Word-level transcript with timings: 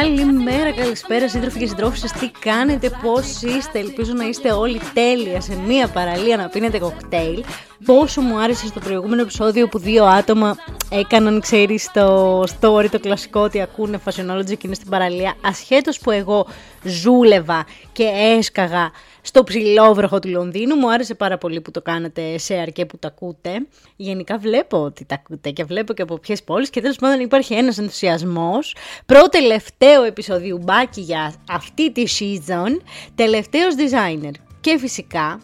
Καλημέρα, 0.00 0.72
καλησπέρα 0.72 1.28
σύντροφοι 1.28 1.58
και 1.58 1.66
συντρόφισσες, 1.66 2.12
τι 2.12 2.30
κάνετε, 2.30 2.90
πώς 3.02 3.42
είστε, 3.42 3.78
ελπίζω 3.78 4.12
να 4.12 4.24
είστε 4.24 4.52
όλοι 4.52 4.80
τέλεια 4.94 5.40
σε 5.40 5.56
μία 5.66 5.88
παραλία 5.88 6.36
να 6.36 6.48
πίνετε 6.48 6.78
κοκτέιλ. 6.78 7.44
Πόσο 7.84 8.20
μου 8.20 8.38
άρεσε 8.38 8.66
στο 8.66 8.80
προηγούμενο 8.80 9.22
επεισόδιο 9.22 9.68
που 9.68 9.78
δύο 9.78 10.04
άτομα 10.04 10.56
έκαναν, 10.90 11.40
ξέρεις, 11.40 11.82
στο 11.82 12.40
story 12.42 12.86
το 12.90 13.00
κλασικό 13.00 13.40
ότι 13.40 13.60
ακούνε 13.60 14.00
Fashionology 14.04 14.46
και 14.46 14.58
είναι 14.62 14.74
στην 14.74 14.88
παραλία, 14.88 15.34
ασχέτως 15.44 15.98
που 15.98 16.10
εγώ 16.10 16.46
ζούλευα 16.82 17.66
και 17.92 18.04
έσκαγα 18.38 18.90
στο 19.20 19.44
ψηλόβροχο 19.44 20.18
του 20.18 20.28
Λονδίνου. 20.28 20.74
Μου 20.74 20.92
άρεσε 20.92 21.14
πάρα 21.14 21.38
πολύ 21.38 21.60
που 21.60 21.70
το 21.70 21.82
κάνατε 21.82 22.38
σε 22.38 22.54
αρκέ 22.54 22.86
που 22.86 22.98
τα 22.98 23.08
ακούτε. 23.08 23.66
Γενικά 23.96 24.38
βλέπω 24.38 24.82
ότι 24.82 25.04
τα 25.04 25.14
ακούτε 25.14 25.50
και 25.50 25.64
βλέπω 25.64 25.92
και 25.92 26.02
από 26.02 26.18
ποιες 26.18 26.42
πόλεις 26.42 26.70
και 26.70 26.80
τέλος 26.80 26.96
πάντων 26.96 27.20
υπάρχει 27.20 27.54
ένας 27.54 27.78
ενθουσιασμός. 27.78 28.76
Πρώτο 29.06 29.28
τελευταίο 29.28 30.02
επεισόδιο 30.02 30.58
μπάκι 30.62 31.00
για 31.00 31.34
αυτή 31.50 31.92
τη 31.92 32.04
season, 32.18 32.80
τελευταίος 33.14 33.74
designer. 33.74 34.32
Και 34.60 34.78
φυσικά 34.78 35.40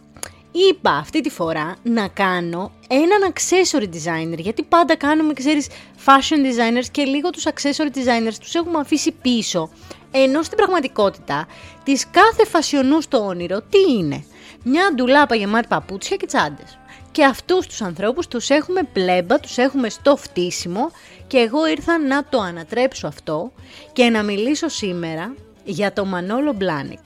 είπα 0.52 0.90
αυτή 0.90 1.20
τη 1.20 1.30
φορά 1.30 1.76
να 1.82 2.08
κάνω 2.08 2.72
έναν 2.88 3.32
accessory 3.32 3.82
designer, 3.82 4.38
γιατί 4.38 4.62
πάντα 4.62 4.96
κάνουμε, 4.96 5.32
ξέρεις, 5.32 5.68
fashion 6.06 6.36
designers 6.36 6.86
και 6.90 7.02
λίγο 7.02 7.30
τους 7.30 7.44
accessory 7.46 7.96
designers 7.96 8.34
τους 8.40 8.54
έχουμε 8.54 8.78
αφήσει 8.78 9.12
πίσω. 9.12 9.70
Ενώ 10.10 10.42
στην 10.42 10.56
πραγματικότητα, 10.56 11.46
της 11.84 12.06
κάθε 12.10 12.46
φασιονούς 12.46 13.04
στο 13.04 13.26
όνειρο, 13.26 13.60
τι 13.60 13.92
είναι; 13.98 14.24
Μια 14.64 14.92
ντουλάπα 14.94 15.34
γεμάτη 15.34 15.66
παπούτσια 15.66 16.16
και 16.16 16.26
τσάντες. 16.26 16.78
Και 17.12 17.24
αυτούς 17.24 17.66
τους 17.66 17.82
ανθρώπους 17.82 18.28
τους 18.28 18.48
έχουμε 18.48 18.82
πλέμπα, 18.82 19.40
τους 19.40 19.58
έχουμε 19.58 19.88
στο 19.88 20.16
φτύσιμο 20.16 20.90
και 21.26 21.38
εγώ 21.38 21.66
ήρθα 21.66 21.98
να 21.98 22.24
το 22.24 22.40
ανατρέψω 22.40 23.06
αυτό 23.06 23.52
και 23.92 24.04
να 24.08 24.22
μιλήσω 24.22 24.68
σήμερα 24.68 25.34
για 25.64 25.92
το 25.92 26.04
Μανόλο 26.04 26.52
Μπλάνικ. 26.52 26.98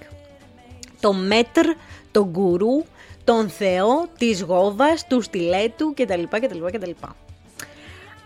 Το 1.00 1.12
μέτρ, 1.12 1.66
τον 2.10 2.24
γκουρού, 2.24 2.84
τον 3.24 3.48
θεό 3.48 4.06
της 4.18 4.42
γόβας, 4.42 5.06
του 5.06 5.20
στιλέτου 5.20 5.94
κτλ. 5.94 6.22
κτλ, 6.30 6.64
κτλ. 6.72 6.90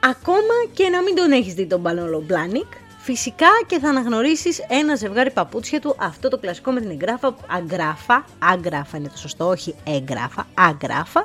Ακόμα 0.01 0.55
και 0.73 0.89
να 0.89 1.03
μην 1.03 1.15
τον 1.15 1.33
έχεις 1.33 1.55
δει 1.55 1.67
τον 1.67 1.81
Μανόλο 1.81 2.21
Μπλάνικ, 2.21 2.73
Φυσικά 3.11 3.47
και 3.67 3.79
θα 3.79 3.89
αναγνωρίσεις 3.89 4.61
ένα 4.69 4.95
ζευγάρι 4.95 5.31
παπούτσια 5.31 5.81
του, 5.81 5.97
αυτό 5.99 6.29
το 6.29 6.39
κλασικό 6.39 6.71
με 6.71 6.81
την 6.81 6.91
εγγράφα, 6.91 7.37
αγκράφα, 7.47 8.25
αγκράφα 8.39 8.97
είναι 8.97 9.09
το 9.09 9.19
σωστό, 9.19 9.49
όχι 9.49 9.75
εγγράφα, 9.85 10.47
αγκράφα, 10.55 11.25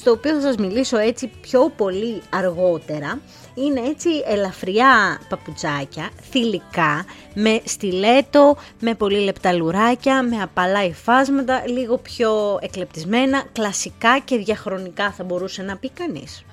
στο 0.00 0.10
οποίο 0.10 0.34
θα 0.34 0.40
σας 0.40 0.56
μιλήσω 0.56 0.98
έτσι 0.98 1.30
πιο 1.40 1.72
πολύ 1.76 2.22
αργότερα. 2.30 3.20
Είναι 3.54 3.80
έτσι 3.80 4.08
ελαφριά 4.26 5.20
παπουτσάκια, 5.28 6.10
θηλυκά, 6.30 7.04
με 7.34 7.60
στιλέτο, 7.64 8.56
με 8.80 8.94
πολύ 8.94 9.18
λεπτά 9.18 9.52
λουράκια, 9.52 10.22
με 10.22 10.42
απαλά 10.42 10.84
υφάσματα, 10.84 11.62
λίγο 11.66 11.96
πιο 11.98 12.58
εκλεπτισμένα, 12.60 13.44
κλασικά 13.52 14.18
και 14.18 14.36
διαχρονικά 14.36 15.10
θα 15.10 15.24
μπορούσε 15.24 15.62
να 15.62 15.76
πει 15.76 15.90
κανείς. 15.90 16.44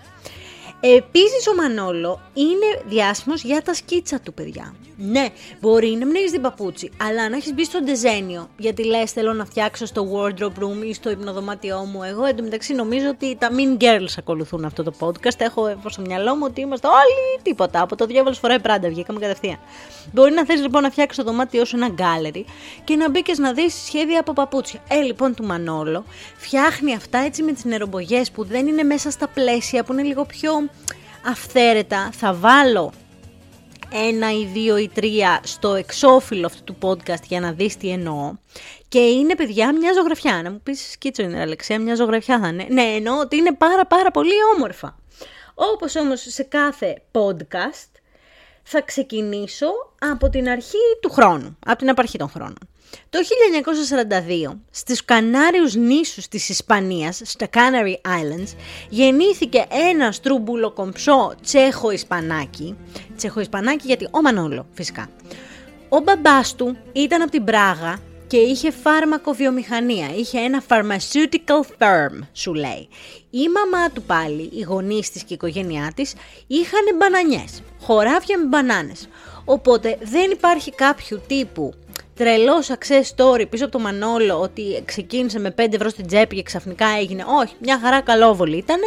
Επίσης 0.83 1.47
ο 1.47 1.55
Μανόλο 1.55 2.21
είναι 2.33 2.81
διάσημος 2.85 3.43
για 3.43 3.61
τα 3.61 3.73
σκίτσα 3.73 4.19
του, 4.19 4.33
παιδιά. 4.33 4.75
Ναι, 4.97 5.27
μπορεί 5.59 5.87
να 5.87 6.05
μην 6.05 6.15
έχεις 6.15 6.31
δει 6.31 6.39
παπούτσι, 6.39 6.91
αλλά 7.01 7.29
να 7.29 7.35
έχεις 7.35 7.53
μπει 7.53 7.65
στο 7.65 7.81
ντεζένιο. 7.81 8.49
Γιατί 8.57 8.85
λες, 8.85 9.11
θέλω 9.11 9.33
να 9.33 9.45
φτιάξω 9.45 9.85
στο 9.85 10.07
wardrobe 10.13 10.63
room 10.63 10.85
ή 10.85 10.93
στο 10.93 11.09
υπνοδωμάτιό 11.09 11.77
μου. 11.93 12.03
Εγώ 12.03 12.25
εντωμεταξύ 12.25 12.73
νομίζω 12.73 13.09
ότι 13.09 13.37
τα 13.39 13.49
mean 13.51 13.83
girls 13.83 14.13
ακολουθούν 14.17 14.65
αυτό 14.65 14.83
το 14.83 14.93
podcast. 14.99 15.37
Έχω 15.37 15.75
στο 15.87 16.01
μυαλό 16.01 16.35
μου 16.35 16.43
ότι 16.45 16.61
είμαστε 16.61 16.87
όλοι 16.87 17.41
τίποτα. 17.41 17.81
Από 17.81 17.95
το 17.95 18.05
διάβολο 18.05 18.35
φοράει 18.35 18.59
πράντα, 18.59 18.89
βγήκαμε 18.89 19.19
κατευθείαν. 19.19 19.59
Μπορεί 20.11 20.33
να 20.33 20.45
θες 20.45 20.61
λοιπόν 20.61 20.81
να 20.81 20.89
φτιάξει 20.89 21.17
το 21.17 21.23
δωμάτιό 21.23 21.65
σου 21.65 21.75
ένα 21.75 21.89
gallery 21.97 22.43
και 22.83 22.95
να 22.95 23.09
μπει 23.09 23.21
και 23.21 23.35
να 23.37 23.53
δεις 23.53 23.73
σχέδια 23.85 24.19
από 24.19 24.33
παπούτσια. 24.33 24.79
Ε, 24.87 25.01
λοιπόν, 25.01 25.35
του 25.35 25.43
Μανόλο 25.43 26.05
φτιάχνει 26.37 26.95
αυτά 26.95 27.17
έτσι 27.17 27.43
με 27.43 27.51
τις 27.51 27.65
νερομπογιές 27.65 28.31
που 28.31 28.43
δεν 28.43 28.67
είναι 28.67 28.83
μέσα 28.83 29.11
στα 29.11 29.27
πλαίσια, 29.27 29.83
που 29.83 29.93
είναι 29.93 30.03
λίγο 30.03 30.25
πιο 30.25 30.51
αυθαίρετα. 31.25 32.09
Θα 32.11 32.33
βάλω 32.33 32.91
ένα 33.93 34.31
ή 34.31 34.45
δύο 34.45 34.77
ή 34.77 34.89
τρία 34.89 35.39
στο 35.43 35.73
εξώφυλλο 35.73 36.45
αυτού 36.45 36.63
του 36.63 36.77
podcast 36.81 37.23
για 37.27 37.39
να 37.39 37.51
δεις 37.51 37.77
τι 37.77 37.89
εννοώ. 37.89 38.33
Και 38.87 38.99
είναι 38.99 39.35
παιδιά 39.35 39.73
μια 39.75 39.93
ζωγραφιά. 39.93 40.41
Να 40.41 40.51
μου 40.51 40.59
πεις 40.63 40.91
σκίτσο 40.91 41.23
είναι 41.23 41.41
Αλεξία, 41.41 41.79
μια 41.79 41.95
ζωγραφιά 41.95 42.39
θα 42.39 42.47
είναι. 42.47 42.65
Ναι, 42.69 42.81
εννοώ 42.81 43.19
ότι 43.19 43.35
είναι 43.35 43.53
πάρα 43.53 43.85
πάρα 43.85 44.11
πολύ 44.11 44.33
όμορφα. 44.55 44.95
Όπως 45.53 45.95
όμως 45.95 46.21
σε 46.27 46.43
κάθε 46.43 47.01
podcast 47.11 47.91
θα 48.63 48.81
ξεκινήσω 48.81 49.67
από 49.99 50.29
την 50.29 50.49
αρχή 50.49 50.77
του 51.01 51.09
χρόνου, 51.09 51.57
από 51.65 51.77
την 51.77 51.89
απαρχή 51.89 52.17
των 52.17 52.29
χρόνων. 52.29 52.70
Το 53.09 53.19
1942, 54.51 54.59
στις 54.71 55.05
Κανάριους 55.05 55.75
νήσους 55.75 56.27
της 56.27 56.49
Ισπανίας, 56.49 57.21
στα 57.23 57.47
Canary 57.53 58.09
Islands, 58.09 58.55
γεννήθηκε 58.89 59.65
ένας 59.91 60.15
στρούμπουλο 60.15 60.93
τσέχο-ισπανάκι. 61.41 62.77
Τσέχο-ισπανάκι 63.17 63.87
γιατί 63.87 64.07
ο 64.11 64.21
Μανόλο, 64.21 64.65
φυσικά. 64.73 65.09
Ο 65.89 65.99
μπαμπάς 65.99 66.55
του 66.55 66.77
ήταν 66.91 67.21
από 67.21 67.31
την 67.31 67.43
Πράγα 67.43 67.99
και 68.27 68.37
είχε 68.37 68.71
φάρμακο 68.71 69.31
βιομηχανία, 69.31 70.09
είχε 70.15 70.39
ένα 70.39 70.63
pharmaceutical 70.67 71.61
firm, 71.77 72.19
σου 72.33 72.53
λέει. 72.53 72.87
Η 73.29 73.47
μαμά 73.49 73.89
του 73.89 74.01
πάλι, 74.01 74.49
οι 74.53 74.61
γονείς 74.61 75.11
της 75.11 75.21
και 75.21 75.33
η 75.33 75.35
οικογένειά 75.35 75.91
της, 75.95 76.13
είχαν 76.47 76.81
μπανανιές, 76.97 77.61
χωράφια 77.81 78.37
με 78.37 78.45
μπανάνες. 78.45 79.07
Οπότε 79.45 79.97
δεν 80.01 80.31
υπάρχει 80.31 80.71
κάποιο 80.71 81.21
τύπου 81.27 81.73
τρελό 82.15 82.63
success 82.67 83.15
story 83.15 83.45
πίσω 83.49 83.63
από 83.63 83.73
το 83.73 83.79
Μανόλο 83.79 84.39
ότι 84.39 84.81
ξεκίνησε 84.85 85.39
με 85.39 85.53
5 85.57 85.73
ευρώ 85.73 85.89
στην 85.89 86.07
τσέπη 86.07 86.35
και 86.35 86.43
ξαφνικά 86.43 86.85
έγινε. 86.99 87.23
Όχι, 87.41 87.53
μια 87.59 87.79
χαρά 87.79 88.01
καλόβολη 88.01 88.57
ήταν. 88.57 88.79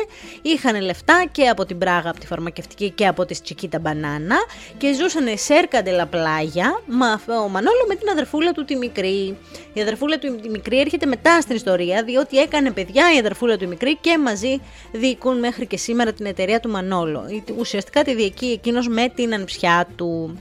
Είχαν 0.43 0.81
λεφτά 0.81 1.25
και 1.33 1.49
από 1.49 1.65
την 1.65 1.79
Πράγα, 1.79 2.11
από 2.11 2.21
τη 2.21 2.27
φαρμακευτική 2.27 2.91
και 2.91 3.07
από 3.07 3.25
τη 3.25 3.41
Τσικίτα 3.41 3.79
Μπανάνα 3.79 4.37
και 4.79 4.95
ζούσαν 4.95 5.27
σε 5.35 5.55
έρκαντελα 5.55 6.07
πλάγια. 6.07 6.83
Μα 6.87 7.21
ο 7.45 7.49
Μανόλο 7.49 7.85
με 7.89 7.95
την 7.95 8.09
αδερφούλα 8.09 8.53
του 8.53 8.65
τη 8.65 8.77
μικρή. 8.77 9.39
Η 9.73 9.81
αδερφούλα 9.81 10.19
του 10.19 10.37
τη 10.43 10.49
μικρή 10.49 10.81
έρχεται 10.81 11.07
μετά 11.07 11.41
στην 11.41 11.57
ιστορία, 11.57 12.03
διότι 12.03 12.39
έκανε 12.39 12.71
παιδιά 12.71 13.15
η 13.15 13.19
αδερφούλα 13.19 13.57
του 13.57 13.69
μικρή 13.69 13.97
και 13.97 14.19
μαζί 14.19 14.61
διοικούν 14.93 15.39
μέχρι 15.39 15.67
και 15.67 15.77
σήμερα 15.77 16.13
την 16.13 16.27
εταιρεία 16.27 16.61
του 16.61 16.69
Μανόλο. 16.69 17.25
Ουσιαστικά 17.59 18.05
τη 18.05 18.15
διοικεί 18.15 18.47
εκείνος 18.47 18.89
με 18.89 19.09
την 19.15 19.35
ανιψιά 19.35 19.89
του. 19.97 20.39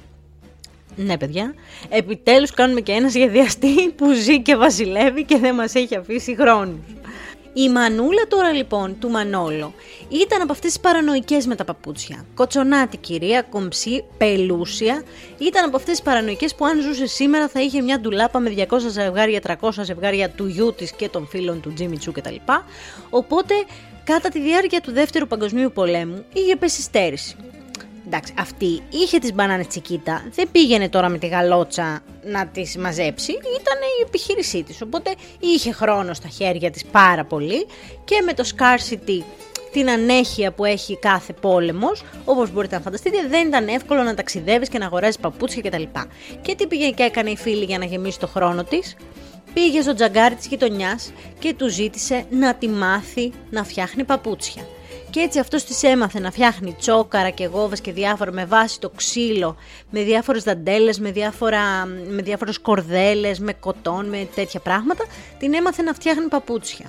Ναι, 0.96 1.18
παιδιά. 1.18 1.54
Επιτέλους 1.90 2.52
κάνουμε 2.52 2.82
και 2.82 2.92
ένα 2.92 3.10
σχεδιαστή 3.10 3.90
που 3.90 4.12
ζει 4.12 4.42
και 4.42 4.56
βασιλεύει 4.56 5.24
και 5.24 5.38
δεν 5.38 5.56
μας 5.56 5.76
έχει 5.76 5.96
αφήσει 5.96 6.36
χρόνους. 6.36 6.80
Η 7.56 7.70
μανούλα 7.70 8.28
τώρα 8.28 8.52
λοιπόν 8.52 8.96
του 9.00 9.10
Μανόλο 9.10 9.74
ήταν 10.10 10.42
από 10.42 10.52
αυτές 10.52 10.72
τις 10.72 10.80
παρανοϊκές 10.80 11.46
με 11.46 11.56
τα 11.56 11.64
παπούτσια. 11.64 12.26
Κοτσονάτη 12.34 12.98
κυρία, 12.98 13.42
κομψή, 13.42 14.04
πελούσια. 14.18 15.04
Ήταν 15.38 15.66
από 15.66 15.76
αυτές 15.76 15.92
τις 15.92 16.02
παρανοϊκές 16.02 16.56
που 16.56 16.66
αν 16.66 16.82
ζούσε 16.82 17.08
σήμερα 17.08 17.48
θα 17.48 17.62
είχε 17.62 17.82
μια 17.82 18.00
ντουλάπα 18.00 18.40
με 18.40 18.54
200 18.70 18.78
ζευγάρια, 18.90 19.58
300 19.62 19.70
ζευγάρια 19.84 20.30
του 20.30 20.48
γιού 20.48 20.74
της 20.74 20.92
και 20.92 21.10
των 21.10 21.28
φίλων 21.28 21.62
του 21.62 21.74
Τζίμι 21.74 21.98
Τσού 21.98 22.12
κτλ. 22.12 22.36
Οπότε 23.10 23.54
κατά 24.04 24.30
τη 24.30 24.40
διάρκεια 24.40 24.82
του 24.82 24.92
δεύτερου 24.92 25.28
παγκοσμίου 25.28 25.72
πολέμου 25.72 26.26
είχε 26.34 26.56
πέσει 26.56 26.82
στέρηση 26.82 27.36
εντάξει, 28.06 28.34
αυτή 28.40 28.82
είχε 28.90 29.20
τις 29.20 29.34
μπανάνες 29.34 29.68
τσικίτα, 29.68 30.26
δεν 30.36 30.48
πήγαινε 30.52 30.90
τώρα 30.90 31.10
με 31.10 31.18
τη 31.18 31.28
γαλότσα 31.28 32.02
να 32.24 32.48
τις 32.48 32.78
μαζέψει, 32.78 33.32
ήταν 33.32 33.78
η 34.00 34.04
επιχείρησή 34.06 34.64
της, 34.64 34.82
οπότε 34.82 35.14
είχε 35.40 35.72
χρόνο 35.72 36.14
στα 36.14 36.28
χέρια 36.28 36.72
της 36.72 36.86
πάρα 36.86 37.26
πολύ 37.26 37.68
και 38.04 38.22
με 38.26 38.34
το 38.34 38.44
scarcity 38.56 39.24
την 39.72 39.90
ανέχεια 39.90 40.52
που 40.52 40.66
έχει 40.66 40.98
κάθε 40.98 41.34
πόλεμος, 41.34 42.04
όπως 42.26 42.52
μπορείτε 42.52 42.76
να 42.76 42.82
φανταστείτε, 42.82 43.28
δεν 43.28 43.48
ήταν 43.48 43.68
εύκολο 43.68 44.04
να 44.04 44.14
ταξιδεύεις 44.14 44.70
και 44.70 44.78
να 44.78 44.86
αγοράζεις 44.86 45.18
παπούτσια 45.18 45.62
κτλ. 45.62 45.84
Και 46.42 46.56
τι 46.56 46.68
πήγε 46.68 46.90
και 46.90 47.04
έκανε 47.04 47.30
η 47.30 47.38
φίλη 47.38 47.64
για 47.64 47.78
να 47.78 47.86
γεμίσει 47.86 48.20
το 48.20 48.28
χρόνο 48.28 48.64
της, 48.64 48.96
πήγε 49.54 49.82
στο 49.82 49.94
τζαγκάρι 49.94 50.36
της 50.36 50.48
γειτονιάς 50.48 51.12
και 51.40 51.54
του 51.54 51.68
ζήτησε 51.68 52.26
να 52.30 52.56
τη 52.56 52.68
μάθει 52.68 53.32
να 53.50 53.64
φτιάχνει 53.64 54.04
παπούτσια. 54.04 54.68
Και 55.14 55.20
έτσι 55.20 55.40
αυτός 55.40 55.64
της 55.64 55.84
έμαθε 55.84 56.20
να 56.20 56.32
φτιάχνει 56.32 56.76
τσόκαρα 56.80 57.30
και 57.30 57.46
γόβες 57.46 57.82
και 57.82 57.92
διάφορα 57.92 58.32
με 58.32 58.46
βάση 58.46 58.80
το 58.80 58.90
ξύλο, 58.90 59.56
με 59.90 60.04
διάφορες 60.04 60.44
δαντέλες, 60.44 61.00
με, 61.00 61.12
διάφορα, 61.12 61.86
με 61.86 62.22
διάφορες 62.22 62.60
κορδέλες, 62.60 63.40
με 63.40 63.54
κοτόν, 63.54 64.10
με 64.10 64.28
τέτοια 64.36 64.60
πράγματα. 64.60 65.06
Την 65.40 65.54
έμαθε 65.54 65.82
να 65.82 65.94
φτιάχνει 65.94 66.28
παπούτσια. 66.28 66.86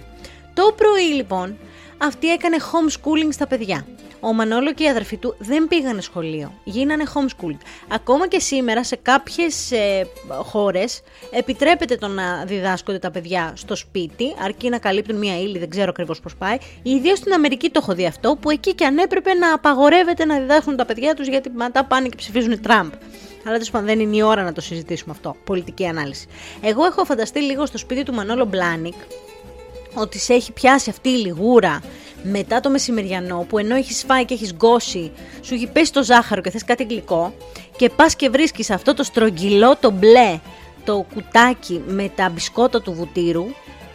Το 0.55 0.75
πρωί 0.77 1.15
λοιπόν 1.15 1.57
αυτή 1.99 2.33
έκανε 2.33 2.57
homeschooling 2.61 3.29
στα 3.31 3.47
παιδιά. 3.47 3.87
Ο 4.21 4.33
Μανόλο 4.33 4.73
και 4.73 4.83
οι 4.83 4.89
αδερφοί 4.89 5.17
του 5.17 5.35
δεν 5.39 5.69
πήγανε 5.69 6.01
σχολείο, 6.01 6.53
γίνανε 6.65 7.05
homeschooling. 7.15 7.59
Ακόμα 7.89 8.29
και 8.29 8.41
σήμερα 8.41 8.85
σε 8.85 8.97
κάποιες 8.97 9.73
ε, 9.73 10.07
χώρες 10.43 11.01
επιτρέπεται 11.31 11.97
το 11.97 12.07
να 12.07 12.45
διδάσκονται 12.45 12.99
τα 12.99 13.11
παιδιά 13.11 13.53
στο 13.57 13.77
σπίτι, 13.77 14.35
αρκεί 14.45 14.69
να 14.69 14.79
καλύπτουν 14.79 15.17
μία 15.17 15.41
ύλη, 15.41 15.59
δεν 15.59 15.71
ξέρω 15.71 15.89
ακριβώς 15.91 16.21
πώς 16.21 16.37
πάει. 16.37 16.57
Ιδίως 16.83 17.19
στην 17.19 17.33
Αμερική 17.33 17.71
το 17.71 17.81
έχω 17.83 17.95
δει 17.95 18.07
αυτό, 18.07 18.37
που 18.41 18.51
εκεί 18.51 18.75
και 18.75 18.85
αν 18.85 18.99
έπρεπε 18.99 19.35
να 19.35 19.55
απαγορεύεται 19.55 20.25
να 20.25 20.39
διδάσκουν 20.39 20.77
τα 20.77 20.85
παιδιά 20.85 21.15
τους 21.15 21.27
γιατί 21.27 21.51
μετά 21.51 21.85
πάνε 21.85 22.09
και 22.09 22.17
ψηφίζουν 22.17 22.61
Τραμπ. 22.61 22.93
Αλλά 23.45 23.53
τέλος 23.53 23.71
πάντων 23.71 23.87
δεν 23.87 24.01
είναι 24.01 24.17
η 24.17 24.23
ώρα 24.23 24.43
να 24.43 24.53
το 24.53 24.61
συζητήσουμε 24.61 25.13
αυτό. 25.13 25.37
Πολιτική 25.45 25.87
ανάλυση. 25.87 26.27
Εγώ 26.63 26.85
έχω 26.85 27.05
φανταστεί 27.05 27.41
λίγο 27.41 27.67
στο 27.67 27.79
σπίτι 27.79 28.03
του 28.03 28.15
Μανόλο 28.15 28.45
Μπλάνικ 28.45 28.95
ότι 29.95 30.19
σε 30.19 30.35
έχει 30.35 30.53
πιάσει 30.53 30.91
αυτή 30.91 31.09
η 31.09 31.17
λιγούρα 31.17 31.81
μετά 32.23 32.61
το 32.61 32.71
μεσημεριανό 32.71 33.47
που 33.49 33.59
ενώ 33.59 33.75
έχεις 33.75 34.05
φάει 34.07 34.25
και 34.25 34.35
έχεις 34.35 34.55
γκώσει, 34.55 35.13
σου 35.41 35.55
έχει 35.55 35.67
πέσει 35.67 35.93
το 35.93 36.05
ζάχαρο 36.05 36.41
και 36.41 36.51
θες 36.51 36.65
κάτι 36.65 36.85
γλυκό 36.85 37.35
και 37.77 37.91
πας 37.91 38.17
και 38.17 38.29
βρίσκεις 38.29 38.71
αυτό 38.71 38.95
το 38.95 39.03
στρογγυλό 39.03 39.77
το 39.81 39.91
μπλε 39.91 40.39
το 40.85 41.07
κουτάκι 41.15 41.83
με 41.87 42.11
τα 42.15 42.29
μπισκότα 42.29 42.83
του 42.83 42.93
βουτύρου 42.93 43.45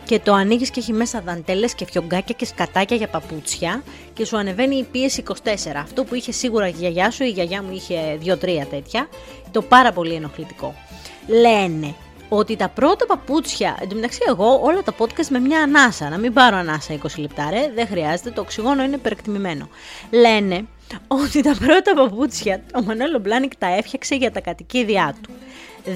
και 0.06 0.20
το 0.20 0.34
ανοίγεις 0.34 0.70
και 0.70 0.80
έχει 0.80 0.94
μέσα 0.94 1.22
δαντέλες 1.22 1.74
και 1.74 1.86
φιωγκάκια 1.86 2.36
και 2.38 2.46
σκατάκια 2.46 2.98
για 2.98 3.08
παπούτσια 3.08 3.84
και 4.14 4.26
σου 4.26 4.38
ανεβαίνει 4.38 4.76
η 4.76 4.84
πίεση 4.84 5.24
24. 5.28 5.34
Αυτό 5.76 6.04
που 6.04 6.16
είχε 6.16 6.32
σίγουρα 6.32 6.68
η 6.68 6.74
γιαγιά 6.78 7.12
σου, 7.12 7.24
η 7.24 7.30
γιαγιά 7.30 7.64
μου 7.64 7.72
είχε 7.74 8.18
2-3 8.26 8.36
τέτοια, 8.70 9.08
το 9.52 9.62
πάρα 9.62 9.92
πολύ 9.92 10.14
ενοχλητικό. 10.14 10.76
Λένε 11.28 11.96
ότι 12.30 12.56
τα 12.56 12.70
πρώτα 12.70 13.06
παπούτσια, 13.06 13.78
εν 13.82 13.90
τω 13.90 13.96
μεταξύ 13.96 14.20
εγώ 14.28 14.60
όλα 14.64 14.84
τα 14.84 14.94
podcast 14.98 15.28
με 15.30 15.40
μια 15.40 15.62
ανάσα, 15.62 16.10
να 16.10 16.18
μην 16.18 16.34
πάρω 16.34 16.58
ανάσα 16.58 17.00
20 17.04 17.06
λεπτά 17.18 17.50
ρε, 17.50 17.72
δεν 17.76 17.88
χρειάζεται, 17.88 18.30
το 18.32 18.42
οξυγόνο 18.42 18.84
είναι 18.84 18.96
υπερεκτιμημένο. 18.96 19.70
Λένε 20.12 20.66
ότι 21.08 21.42
τα 21.42 21.56
πρώτα 21.60 21.94
παπούτσια 21.96 22.64
ο 22.76 22.82
Μανώλο 22.82 23.20
Μπλάνικ 23.20 23.56
τα 23.56 23.68
έφτιαξε 23.68 24.16
για 24.16 24.32
τα 24.32 24.40
κατοικίδια 24.40 25.16
του. 25.22 25.30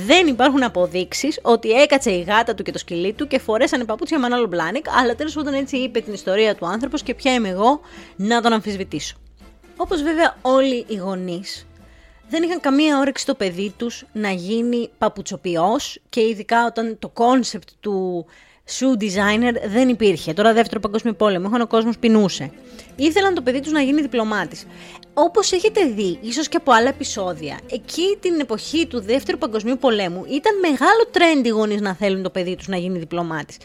Δεν 0.05 0.27
υπάρχουν 0.27 0.63
αποδείξεις 0.63 1.39
ότι 1.41 1.71
έκατσε 1.71 2.11
η 2.11 2.21
γάτα 2.21 2.55
του 2.55 2.63
και 2.63 2.71
το 2.71 2.77
σκυλί 2.77 3.13
του 3.13 3.27
και 3.27 3.39
φορέσανε 3.39 3.85
παπούτσια 3.85 4.19
Μανώλο 4.19 4.47
Μπλάνικ, 4.47 4.85
αλλά 4.99 5.15
τέλος 5.15 5.33
πάντων 5.33 5.53
έτσι 5.53 5.77
είπε 5.77 5.99
την 5.99 6.13
ιστορία 6.13 6.55
του 6.55 6.65
άνθρωπος 6.65 7.03
και 7.03 7.13
ποια 7.13 7.33
είμαι 7.33 7.49
εγώ 7.49 7.81
να 8.15 8.41
τον 8.41 8.53
αμφισβητήσω. 8.53 9.15
Όπως 9.77 10.01
βέβαια 10.01 10.37
όλοι 10.41 10.85
οι 10.87 10.95
γονείς 10.95 11.67
δεν 12.29 12.43
είχαν 12.43 12.59
καμία 12.59 12.99
όρεξη 12.99 13.25
το 13.25 13.35
παιδί 13.35 13.73
τους 13.77 14.05
να 14.13 14.31
γίνει 14.31 14.89
παπουτσοποιός 14.97 15.99
και 16.09 16.21
ειδικά 16.21 16.65
όταν 16.65 16.99
το 16.99 17.09
concept 17.09 17.69
του 17.79 18.25
shoe 18.69 19.03
designer 19.03 19.53
δεν 19.67 19.89
υπήρχε. 19.89 20.33
Τώρα 20.33 20.53
δεύτερο 20.53 20.79
παγκόσμιο 20.79 21.13
πόλεμο, 21.13 21.47
είχαν 21.47 21.61
ο 21.61 21.67
κόσμος 21.67 21.97
πεινούσε. 21.97 22.51
Ήθελαν 22.95 23.33
το 23.33 23.41
παιδί 23.41 23.59
τους 23.59 23.71
να 23.71 23.81
γίνει 23.81 24.01
διπλωμάτης. 24.01 24.65
Όπως 25.13 25.51
έχετε 25.51 25.85
δει, 25.85 26.17
ίσως 26.21 26.47
και 26.47 26.57
από 26.57 26.71
άλλα 26.71 26.89
επεισόδια, 26.89 27.59
εκεί 27.71 28.17
την 28.19 28.39
εποχή 28.39 28.87
του 28.87 29.01
δεύτερου 29.01 29.37
παγκοσμίου 29.37 29.77
πολέμου 29.77 30.25
ήταν 30.29 30.59
μεγάλο 30.59 31.07
τρέντ 31.11 31.45
οι 31.45 31.49
γονείς 31.49 31.81
να 31.81 31.93
θέλουν 31.93 32.23
το 32.23 32.29
παιδί 32.29 32.55
τους 32.55 32.67
να 32.67 32.77
γίνει 32.77 32.99
διπλωμάτης. 32.99 33.57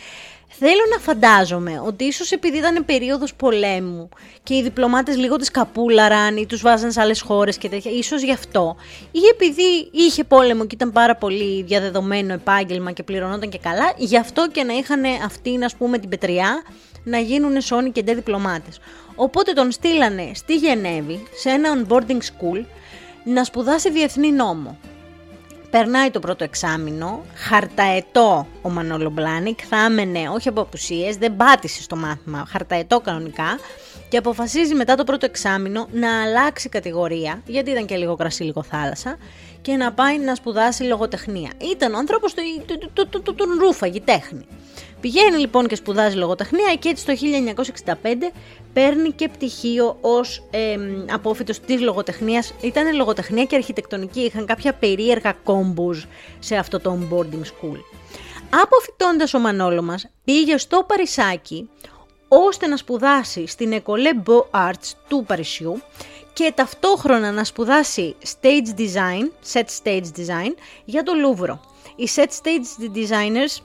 Θέλω 0.48 0.80
να 0.90 0.98
φαντάζομαι 0.98 1.82
ότι 1.86 2.04
ίσως 2.04 2.30
επειδή 2.30 2.56
ήταν 2.56 2.84
περίοδος 2.84 3.34
πολέμου 3.34 4.08
και 4.42 4.54
οι 4.54 4.62
διπλωμάτες 4.62 5.16
λίγο 5.16 5.36
τις 5.36 5.50
καπούλαραν 5.50 6.36
ή 6.36 6.46
τους 6.46 6.60
βάζαν 6.60 6.92
σε 6.92 7.00
άλλες 7.00 7.20
χώρες 7.20 7.58
και 7.58 7.68
τέτοια, 7.68 7.90
ίσως 7.90 8.22
γι' 8.22 8.32
αυτό, 8.32 8.76
ή 9.10 9.20
επειδή 9.32 9.88
είχε 9.90 10.24
πόλεμο 10.24 10.66
και 10.66 10.74
ήταν 10.74 10.92
πάρα 10.92 11.16
πολύ 11.16 11.62
διαδεδομένο 11.62 12.32
επάγγελμα 12.32 12.92
και 12.92 13.02
πληρωνόταν 13.02 13.48
και 13.48 13.58
καλά, 13.58 13.92
γι' 13.96 14.18
αυτό 14.18 14.48
και 14.52 14.64
να 14.64 14.72
είχαν 14.72 15.04
αυτοί, 15.24 15.58
ας 15.64 15.74
πούμε, 15.76 15.98
την 15.98 16.08
πετριά 16.08 16.62
να 17.04 17.18
γίνουν 17.18 17.60
σόνοι 17.60 17.90
και 17.90 18.02
ντε 18.02 18.14
διπλωμάτες. 18.14 18.80
Οπότε 19.20 19.52
τον 19.52 19.70
στείλανε 19.70 20.30
στη 20.34 20.56
Γενέβη, 20.56 21.22
σε 21.34 21.50
ένα 21.50 21.70
onboarding 21.76 22.20
school, 22.20 22.64
να 23.24 23.44
σπουδάσει 23.44 23.90
διεθνή 23.90 24.32
νόμο. 24.32 24.78
Περνάει 25.70 26.10
το 26.10 26.20
πρώτο 26.20 26.44
εξάμεινο, 26.44 27.24
χαρταετό 27.34 28.46
ο 28.62 28.70
Μανόλο 28.70 29.10
Μπλάνικ, 29.10 29.58
θα 29.68 29.76
άμενε 29.76 30.28
όχι 30.28 30.48
από 30.48 30.60
απουσίες, 30.60 31.16
δεν 31.16 31.36
πάτησε 31.36 31.82
στο 31.82 31.96
μάθημα, 31.96 32.46
χαρταετό 32.48 33.00
κανονικά 33.00 33.58
και 34.08 34.16
αποφασίζει 34.16 34.74
μετά 34.74 34.94
το 34.94 35.04
πρώτο 35.04 35.26
εξάμεινο 35.26 35.88
να 35.92 36.22
αλλάξει 36.22 36.68
κατηγορία, 36.68 37.42
γιατί 37.46 37.70
ήταν 37.70 37.86
και 37.86 37.96
λίγο 37.96 38.16
κρασί, 38.16 38.42
λίγο 38.42 38.62
θάλασσα, 38.62 39.16
και 39.60 39.76
να 39.76 39.92
πάει 39.92 40.18
να 40.18 40.34
σπουδάσει 40.34 40.82
λογοτεχνία. 40.82 41.50
Ήταν 41.72 41.94
ο 41.94 41.98
άνθρωπος 41.98 42.34
του, 42.34 42.42
του, 42.66 42.90
του, 42.92 43.08
του, 43.08 43.22
του, 43.22 43.34
του 43.34 43.46
ρούφαγη 43.58 44.00
τέχνη. 44.00 44.46
Πηγαίνει 45.00 45.38
λοιπόν 45.38 45.66
και 45.66 45.74
σπουδάζει 45.74 46.16
λογοτεχνία 46.16 46.74
και 46.74 46.88
έτσι 46.88 47.06
το 47.06 47.14
1965 47.84 47.94
παίρνει 48.72 49.10
και 49.12 49.28
πτυχίο 49.28 49.98
ως 50.00 50.42
ε, 50.50 50.76
απόφυτος 51.10 51.60
της 51.60 51.80
λογοτεχνίας. 51.80 52.54
Ήταν 52.60 52.94
λογοτεχνία 52.96 53.44
και 53.44 53.56
αρχιτεκτονική, 53.56 54.20
είχαν 54.20 54.46
κάποια 54.46 54.72
περίεργα 54.72 55.32
κόμπους 55.44 56.06
σε 56.38 56.56
αυτό 56.56 56.80
το 56.80 56.98
boarding 57.10 57.42
school. 57.42 57.78
Αποφυτώντας 58.62 59.34
ο 59.34 59.38
Μανόλο 59.38 59.82
μας 59.82 60.08
πήγε 60.24 60.56
στο 60.56 60.84
Παρισάκι 60.86 61.68
ώστε 62.28 62.66
να 62.66 62.76
σπουδάσει 62.76 63.46
στην 63.46 63.82
École 63.82 64.28
Beaux 64.28 64.68
Arts 64.68 64.92
του 65.08 65.24
Παρισιού 65.26 65.82
και 66.32 66.52
ταυτόχρονα 66.54 67.32
να 67.32 67.44
σπουδάσει 67.44 68.16
stage 68.24 68.80
design, 68.80 69.52
set 69.52 69.64
stage 69.82 70.06
design 70.16 70.52
για 70.84 71.02
το 71.02 71.12
Λούβρο. 71.14 71.60
Οι 71.96 72.08
set 72.14 72.28
stage 72.28 72.96
designers 72.96 73.62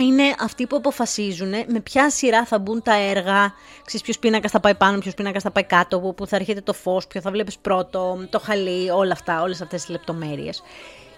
είναι 0.00 0.34
αυτοί 0.40 0.66
που 0.66 0.76
αποφασίζουν 0.76 1.48
με 1.48 1.80
ποια 1.82 2.10
σειρά 2.10 2.44
θα 2.44 2.58
μπουν 2.58 2.82
τα 2.82 2.94
έργα, 2.94 3.54
ξέρεις 3.84 4.02
ποιος 4.02 4.18
πίνακας 4.18 4.50
θα 4.50 4.60
πάει 4.60 4.74
πάνω, 4.74 4.98
ποιος 4.98 5.14
πίνακας 5.14 5.42
θα 5.42 5.50
πάει 5.50 5.64
κάτω, 5.64 5.98
που 5.98 6.26
θα 6.26 6.36
έρχεται 6.36 6.60
το 6.60 6.72
φως, 6.72 7.06
ποιο 7.06 7.20
θα 7.20 7.30
βλέπεις 7.30 7.58
πρώτο, 7.58 8.26
το 8.30 8.38
χαλί, 8.38 8.90
όλα 8.90 9.12
αυτά, 9.12 9.42
όλες 9.42 9.60
αυτές 9.60 9.80
τις 9.80 9.90
λεπτομέρειες. 9.90 10.62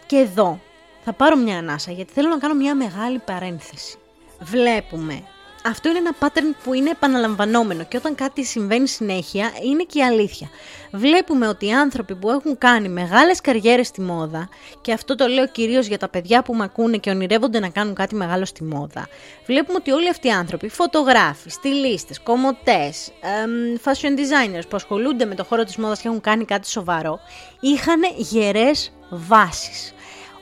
Και 0.06 0.16
εδώ 0.16 0.60
θα 1.04 1.12
πάρω 1.12 1.36
μια 1.36 1.58
ανάσα 1.58 1.92
γιατί 1.92 2.12
θέλω 2.12 2.28
να 2.28 2.38
κάνω 2.38 2.54
μια 2.54 2.74
μεγάλη 2.74 3.18
παρένθεση. 3.18 3.98
Βλέπουμε 4.40 5.22
αυτό 5.64 5.88
είναι 5.88 5.98
ένα 5.98 6.14
pattern 6.20 6.56
που 6.64 6.74
είναι 6.74 6.90
επαναλαμβανόμενο 6.90 7.84
και 7.84 7.96
όταν 7.96 8.14
κάτι 8.14 8.44
συμβαίνει 8.44 8.88
συνέχεια 8.88 9.50
είναι 9.64 9.82
και 9.82 9.98
η 9.98 10.02
αλήθεια. 10.02 10.48
Βλέπουμε 10.92 11.48
ότι 11.48 11.66
οι 11.66 11.72
άνθρωποι 11.72 12.14
που 12.14 12.30
έχουν 12.30 12.58
κάνει 12.58 12.88
μεγάλες 12.88 13.40
καριέρες 13.40 13.86
στη 13.86 14.00
μόδα 14.00 14.48
και 14.80 14.92
αυτό 14.92 15.14
το 15.14 15.26
λέω 15.26 15.46
κυρίως 15.46 15.86
για 15.86 15.98
τα 15.98 16.08
παιδιά 16.08 16.42
που 16.42 16.54
με 16.54 16.64
ακούνε 16.64 16.96
και 16.96 17.10
ονειρεύονται 17.10 17.60
να 17.60 17.68
κάνουν 17.68 17.94
κάτι 17.94 18.14
μεγάλο 18.14 18.44
στη 18.44 18.64
μόδα. 18.64 19.08
Βλέπουμε 19.46 19.78
ότι 19.80 19.90
όλοι 19.90 20.08
αυτοί 20.08 20.28
οι 20.28 20.30
άνθρωποι, 20.30 20.68
φωτογράφοι, 20.68 21.50
στυλίστες, 21.50 22.20
κομμωτές, 22.20 23.12
fashion 23.84 24.18
designers 24.18 24.64
που 24.68 24.76
ασχολούνται 24.76 25.24
με 25.24 25.34
το 25.34 25.44
χώρο 25.44 25.64
της 25.64 25.76
μόδας 25.76 26.00
και 26.00 26.08
έχουν 26.08 26.20
κάνει 26.20 26.44
κάτι 26.44 26.68
σοβαρό, 26.68 27.20
είχαν 27.60 28.00
γερές 28.16 28.92
βάσεις. 29.10 29.94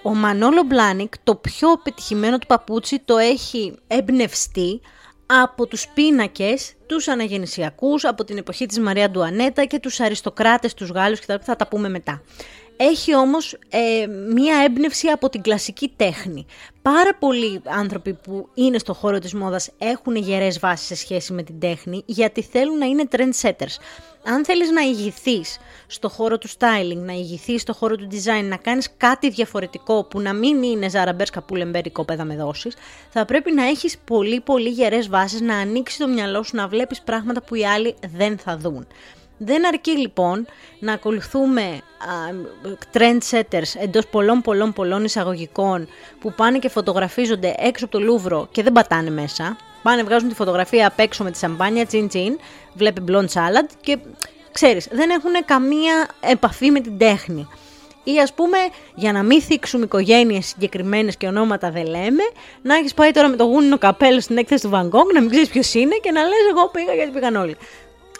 Ο 0.02 0.14
Μανόλο 0.14 0.62
Μπλάνικ 0.62 1.12
το 1.24 1.34
πιο 1.34 1.68
πετυχημένο 1.82 2.38
του 2.38 2.46
παπούτσι 2.46 3.02
το 3.04 3.16
έχει 3.16 3.78
εμπνευστεί 3.86 4.80
από 5.42 5.66
τους 5.66 5.88
πίνακες, 5.94 6.72
τους 6.86 7.08
αναγεννησιακούς, 7.08 8.04
από 8.04 8.24
την 8.24 8.36
εποχή 8.36 8.66
της 8.66 8.78
Μαρίας 8.78 9.10
Αντουανέτας 9.10 9.64
και 9.64 9.78
τους 9.78 10.00
αριστοκράτες, 10.00 10.74
τους 10.74 10.90
Γάλλους 10.90 11.20
και 11.20 11.26
τα 11.26 11.38
θα 11.42 11.56
τα 11.56 11.68
πούμε 11.68 11.88
μετά. 11.88 12.22
Έχει 12.82 13.16
όμως 13.16 13.58
ε, 13.68 14.06
μία 14.06 14.62
έμπνευση 14.64 15.08
από 15.08 15.28
την 15.28 15.42
κλασική 15.42 15.92
τέχνη. 15.96 16.46
Πάρα 16.82 17.14
πολλοί 17.18 17.60
άνθρωποι 17.64 18.14
που 18.14 18.48
είναι 18.54 18.78
στο 18.78 18.94
χώρο 18.94 19.18
της 19.18 19.34
μόδας 19.34 19.70
έχουν 19.78 20.16
γερές 20.16 20.58
βάσεις 20.58 20.86
σε 20.86 20.94
σχέση 20.94 21.32
με 21.32 21.42
την 21.42 21.60
τέχνη 21.60 22.02
γιατί 22.06 22.42
θέλουν 22.42 22.78
να 22.78 22.86
είναι 22.86 23.08
trendsetters 23.10 23.76
αν 24.24 24.44
θέλεις 24.44 24.70
να 24.70 24.80
ηγηθείς 24.80 25.58
στο 25.86 26.08
χώρο 26.08 26.38
του 26.38 26.48
styling, 26.48 26.96
να 26.96 27.12
ηγηθείς 27.12 27.60
στο 27.60 27.72
χώρο 27.72 27.96
του 27.96 28.08
design, 28.10 28.44
να 28.44 28.56
κάνεις 28.56 28.88
κάτι 28.96 29.30
διαφορετικό 29.30 30.04
που 30.04 30.20
να 30.20 30.32
μην 30.32 30.62
είναι 30.62 30.88
ζαραμπέρσκα 30.88 31.42
πουλεμπέρικο 31.42 32.04
πέδα 32.04 32.24
με 32.24 32.36
δόσεις, 32.36 32.76
θα 33.10 33.24
πρέπει 33.24 33.52
να 33.52 33.66
έχεις 33.66 33.98
πολύ 33.98 34.40
πολύ 34.40 34.68
γερές 34.68 35.08
βάσεις, 35.08 35.40
να 35.40 35.56
ανοίξεις 35.56 35.98
το 35.98 36.08
μυαλό 36.08 36.42
σου, 36.42 36.56
να 36.56 36.68
βλέπεις 36.68 37.02
πράγματα 37.02 37.42
που 37.42 37.54
οι 37.54 37.66
άλλοι 37.66 37.94
δεν 38.16 38.38
θα 38.38 38.56
δουν. 38.56 38.86
Δεν 39.42 39.66
αρκεί 39.66 39.90
λοιπόν 39.98 40.46
να 40.78 40.92
ακολουθούμε 40.92 41.62
α, 41.62 41.80
trendsetters 42.92 43.80
εντός 43.82 44.06
πολλών 44.06 44.40
πολλών 44.40 44.72
πολλών 44.72 45.04
εισαγωγικών 45.04 45.88
που 46.20 46.32
πάνε 46.32 46.58
και 46.58 46.68
φωτογραφίζονται 46.68 47.54
έξω 47.58 47.84
από 47.84 47.98
το 47.98 48.04
Λούβρο 48.04 48.48
και 48.52 48.62
δεν 48.62 48.72
πατάνε 48.72 49.10
μέσα. 49.10 49.56
Πάνε 49.82 50.02
βγάζουν 50.02 50.28
τη 50.28 50.34
φωτογραφία 50.34 50.86
απ' 50.86 50.98
έξω 50.98 51.24
με 51.24 51.30
τη 51.30 51.38
σαμπάνια, 51.38 51.86
τσιν 51.86 52.08
τσιν, 52.08 52.38
βλέπει 52.74 53.04
blond 53.08 53.26
salad 53.32 53.68
και 53.80 53.98
ξέρεις, 54.52 54.88
δεν 54.90 55.10
έχουν 55.10 55.32
καμία 55.44 56.08
επαφή 56.20 56.70
με 56.70 56.80
την 56.80 56.98
τέχνη. 56.98 57.48
Ή 58.04 58.20
ας 58.20 58.32
πούμε, 58.32 58.58
για 58.94 59.12
να 59.12 59.22
μην 59.22 59.42
θίξουμε 59.42 59.84
οικογένειες 59.84 60.46
συγκεκριμένες 60.46 61.16
και 61.16 61.26
ονόματα 61.26 61.70
δεν 61.70 61.86
λέμε, 61.86 62.22
να 62.62 62.74
έχεις 62.74 62.94
πάει 62.94 63.10
τώρα 63.10 63.28
με 63.28 63.36
το 63.36 63.44
γούνινο 63.44 63.78
καπέλο 63.78 64.20
στην 64.20 64.36
έκθεση 64.36 64.62
του 64.62 64.70
Van 64.72 64.84
Gogh, 64.84 65.12
να 65.14 65.20
μην 65.20 65.30
ξέρεις 65.30 65.48
ποιος 65.48 65.74
είναι 65.74 65.94
και 66.02 66.10
να 66.10 66.22
λες 66.22 66.38
εγώ 66.50 66.68
πήγα 66.68 66.94
γιατί 66.94 67.10
πήγαν 67.10 67.36
όλοι. 67.36 67.56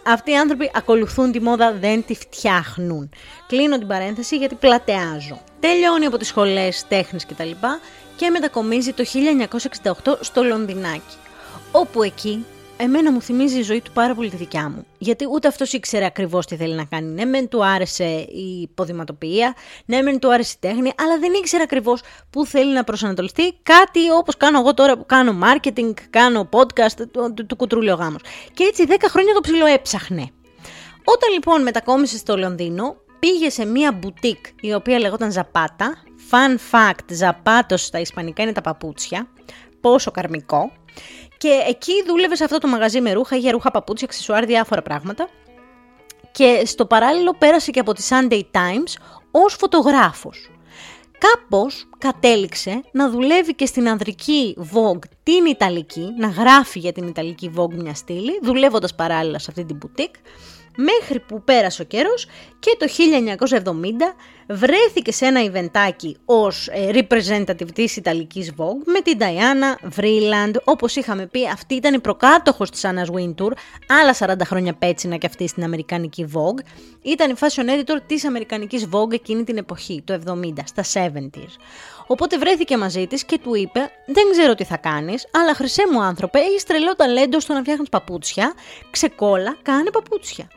Αυτοί 0.07 0.30
οι 0.30 0.37
άνθρωποι 0.37 0.71
ακολουθούν 0.75 1.33
τη 1.33 1.40
μόδα, 1.40 1.73
δεν 1.73 2.04
τη 2.04 2.14
φτιάχνουν. 2.14 3.11
Κλείνω 3.47 3.78
την 3.78 3.87
παρένθεση 3.87 4.37
γιατί 4.37 4.54
πλατεάζω. 4.54 5.40
Τελειώνει 5.61 6.07
από 6.07 6.16
τις 6.16 6.28
σχολές 6.28 6.85
τέχνης 6.88 7.26
κτλ. 7.26 7.42
Και, 7.42 7.57
και 8.16 8.30
μετακομίζει 8.30 8.92
το 8.92 9.04
1968 10.04 10.16
στο 10.21 10.42
Λονδινάκι 10.42 11.16
όπου 11.73 12.02
εκεί 12.02 12.45
εμένα 12.81 13.13
μου 13.13 13.23
θυμίζει 13.23 13.59
η 13.59 13.63
ζωή 13.63 13.81
του 13.81 13.91
πάρα 13.93 14.15
πολύ 14.15 14.31
τη 14.31 14.37
δικιά 14.37 14.69
μου. 14.69 14.87
Γιατί 14.99 15.27
ούτε 15.31 15.49
αυτός 15.49 15.73
ήξερε 15.73 16.05
ακριβώς 16.05 16.47
τι 16.47 16.57
θέλει 16.57 16.75
να 16.75 16.85
κάνει. 16.85 17.13
Ναι, 17.13 17.25
μεν 17.25 17.49
του 17.49 17.65
άρεσε 17.65 18.05
η 18.21 18.71
ποδηματοποιία, 18.75 19.55
ναι, 19.85 20.03
μεν 20.03 20.19
του 20.19 20.33
άρεσε 20.33 20.55
η 20.57 20.67
τέχνη, 20.69 20.93
αλλά 20.99 21.19
δεν 21.19 21.33
ήξερε 21.33 21.63
ακριβώς 21.63 22.03
πού 22.31 22.47
θέλει 22.47 22.73
να 22.73 22.85
προσανατολιστεί. 22.85 23.55
Κάτι 23.63 24.11
όπως 24.11 24.37
κάνω 24.37 24.59
εγώ 24.59 24.75
τώρα 24.75 24.97
που 24.97 25.07
κάνω 25.07 25.39
marketing, 25.43 25.93
κάνω 26.11 26.49
podcast, 26.53 27.07
του, 27.13 27.33
του, 27.35 27.47
του 27.47 27.57
κουτρούλιο 27.57 27.95
γάμος. 27.95 28.21
Και 28.55 28.65
έτσι 28.65 28.85
10 28.89 28.95
χρόνια 29.09 29.35
το 29.35 29.41
ψιλοέψαχνε. 29.41 30.31
Όταν 31.05 31.33
λοιπόν 31.33 31.63
μετακόμισε 31.63 32.17
στο 32.17 32.37
Λονδίνο, 32.37 32.97
πήγε 33.19 33.51
σε 33.51 33.65
μία 33.65 33.93
μπουτίκ 33.93 34.47
η 34.61 34.75
οποία 34.75 34.99
λεγόταν 34.99 35.33
Ζαπάτα. 35.33 35.97
Fun 36.31 36.57
fact, 36.73 37.05
Ζαπάτο 37.11 37.77
στα 37.77 38.01
ισπανικά 38.01 38.43
είναι 38.43 38.53
τα 38.53 38.61
παπούτσια. 38.61 39.29
Πόσο 39.81 40.11
καρμικό. 40.11 40.73
Και 41.39 41.65
εκεί 41.69 41.93
δούλευε 42.07 42.35
σε 42.37 42.45
αυτό 42.45 42.59
το 42.59 42.69
μαγαζί 42.69 43.01
με 43.01 43.13
ρούχα, 43.13 43.37
είχε 43.37 43.51
ρούχα, 43.51 43.71
παπούτσια, 43.71 44.07
αξισουάρ, 44.11 44.45
διάφορα 44.45 44.83
πράγματα. 44.83 45.29
Και 46.33 46.63
στο 46.67 46.87
παράλληλο 46.87 47.35
πέρασε 47.39 47.71
και 47.71 47.81
από 47.81 47.93
τη 47.93 48.03
Sunday 48.09 48.41
Times 48.41 49.03
ως 49.31 49.55
φωτογράφος. 49.55 50.51
Κάπως 51.19 51.89
κατέληξε 51.99 52.81
να 52.93 53.11
δουλεύει 53.11 53.55
και 53.55 53.67
στην 53.67 53.89
ανδρική 53.89 54.57
Vogue 54.59 55.05
την 55.23 55.45
Ιταλική, 55.45 56.09
να 56.19 56.29
γράφει 56.29 56.79
για 56.79 56.93
την 56.93 57.07
Ιταλική 57.07 57.53
Vogue 57.57 57.75
μια 57.75 57.95
στήλη, 57.95 58.39
δουλεύοντας 58.43 58.95
παράλληλα 58.95 59.39
σε 59.39 59.47
αυτή 59.51 59.65
την 59.65 59.79
boutique 59.83 60.15
μέχρι 60.77 61.21
που 61.21 61.43
πέρασε 61.45 61.83
ο 61.83 61.85
καιρός 61.85 62.27
και 62.59 62.77
το 62.79 62.87
1970 62.89 64.15
βρέθηκε 64.49 65.13
σε 65.13 65.27
ένα 65.27 65.43
ιβεντάκι 65.43 66.17
ως 66.25 66.69
ε, 66.69 66.91
representative 66.93 67.73
της 67.75 67.97
Ιταλικής 67.97 68.53
Vogue 68.57 68.85
με 68.85 69.01
την 69.01 69.19
Diana 69.21 70.01
Vreeland, 70.01 70.55
όπως 70.65 70.97
είχαμε 70.97 71.27
πει 71.27 71.49
αυτή 71.49 71.75
ήταν 71.75 71.95
η 71.95 71.99
προκάτοχος 71.99 72.71
της 72.71 72.83
Anna's 72.85 73.15
Wintour, 73.15 73.51
άλλα 74.03 74.17
40 74.19 74.35
χρόνια 74.45 74.75
πέτσινα 74.75 75.17
και 75.17 75.27
αυτή 75.27 75.49
στην 75.49 75.65
Αμερικανική 75.65 76.27
Vogue, 76.35 76.65
ήταν 77.03 77.31
η 77.31 77.35
fashion 77.41 77.69
editor 77.69 78.01
της 78.07 78.25
Αμερικανικής 78.25 78.89
Vogue 78.93 79.13
εκείνη 79.13 79.45
την 79.45 79.57
εποχή, 79.57 80.03
το 80.05 80.21
70, 80.27 80.53
στα 80.65 81.11
70s. 81.13 81.57
Οπότε 82.07 82.39
βρέθηκε 82.39 82.77
μαζί 82.77 83.07
της 83.07 83.25
και 83.25 83.39
του 83.39 83.55
είπε: 83.55 83.81
Δεν 84.07 84.25
ξέρω 84.31 84.55
τι 84.55 84.65
θα 84.65 84.77
κάνεις, 84.77 85.27
αλλά 85.31 85.55
χρυσέ 85.55 85.83
μου 85.93 86.03
άνθρωπε, 86.03 86.39
έχεις 86.39 86.65
τρελό 86.65 86.95
ταλέντο 86.97 87.41
στο 87.41 87.53
να 87.53 87.61
φτιάχνεις 87.61 87.89
παπούτσια. 87.89 88.53
Ξεκόλα, 88.91 89.57
κάνε 89.63 89.91
παπούτσια. 89.91 90.51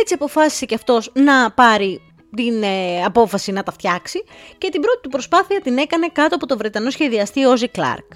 Έτσι 0.00 0.14
αποφάσισε 0.14 0.66
και 0.66 0.74
αυτός 0.74 1.10
να 1.14 1.50
πάρει 1.50 2.13
την 2.36 2.62
ε, 2.62 3.04
απόφαση 3.04 3.52
να 3.52 3.62
τα 3.62 3.72
φτιάξει 3.72 4.24
και 4.58 4.68
την 4.68 4.80
πρώτη 4.80 5.00
του 5.00 5.08
προσπάθεια 5.08 5.60
την 5.60 5.78
έκανε 5.78 6.08
κάτω 6.12 6.34
από 6.34 6.46
το 6.46 6.56
Βρετανό 6.56 6.90
σχεδιαστή 6.90 7.44
Όζι 7.44 7.68
Κλάρκ. 7.68 8.12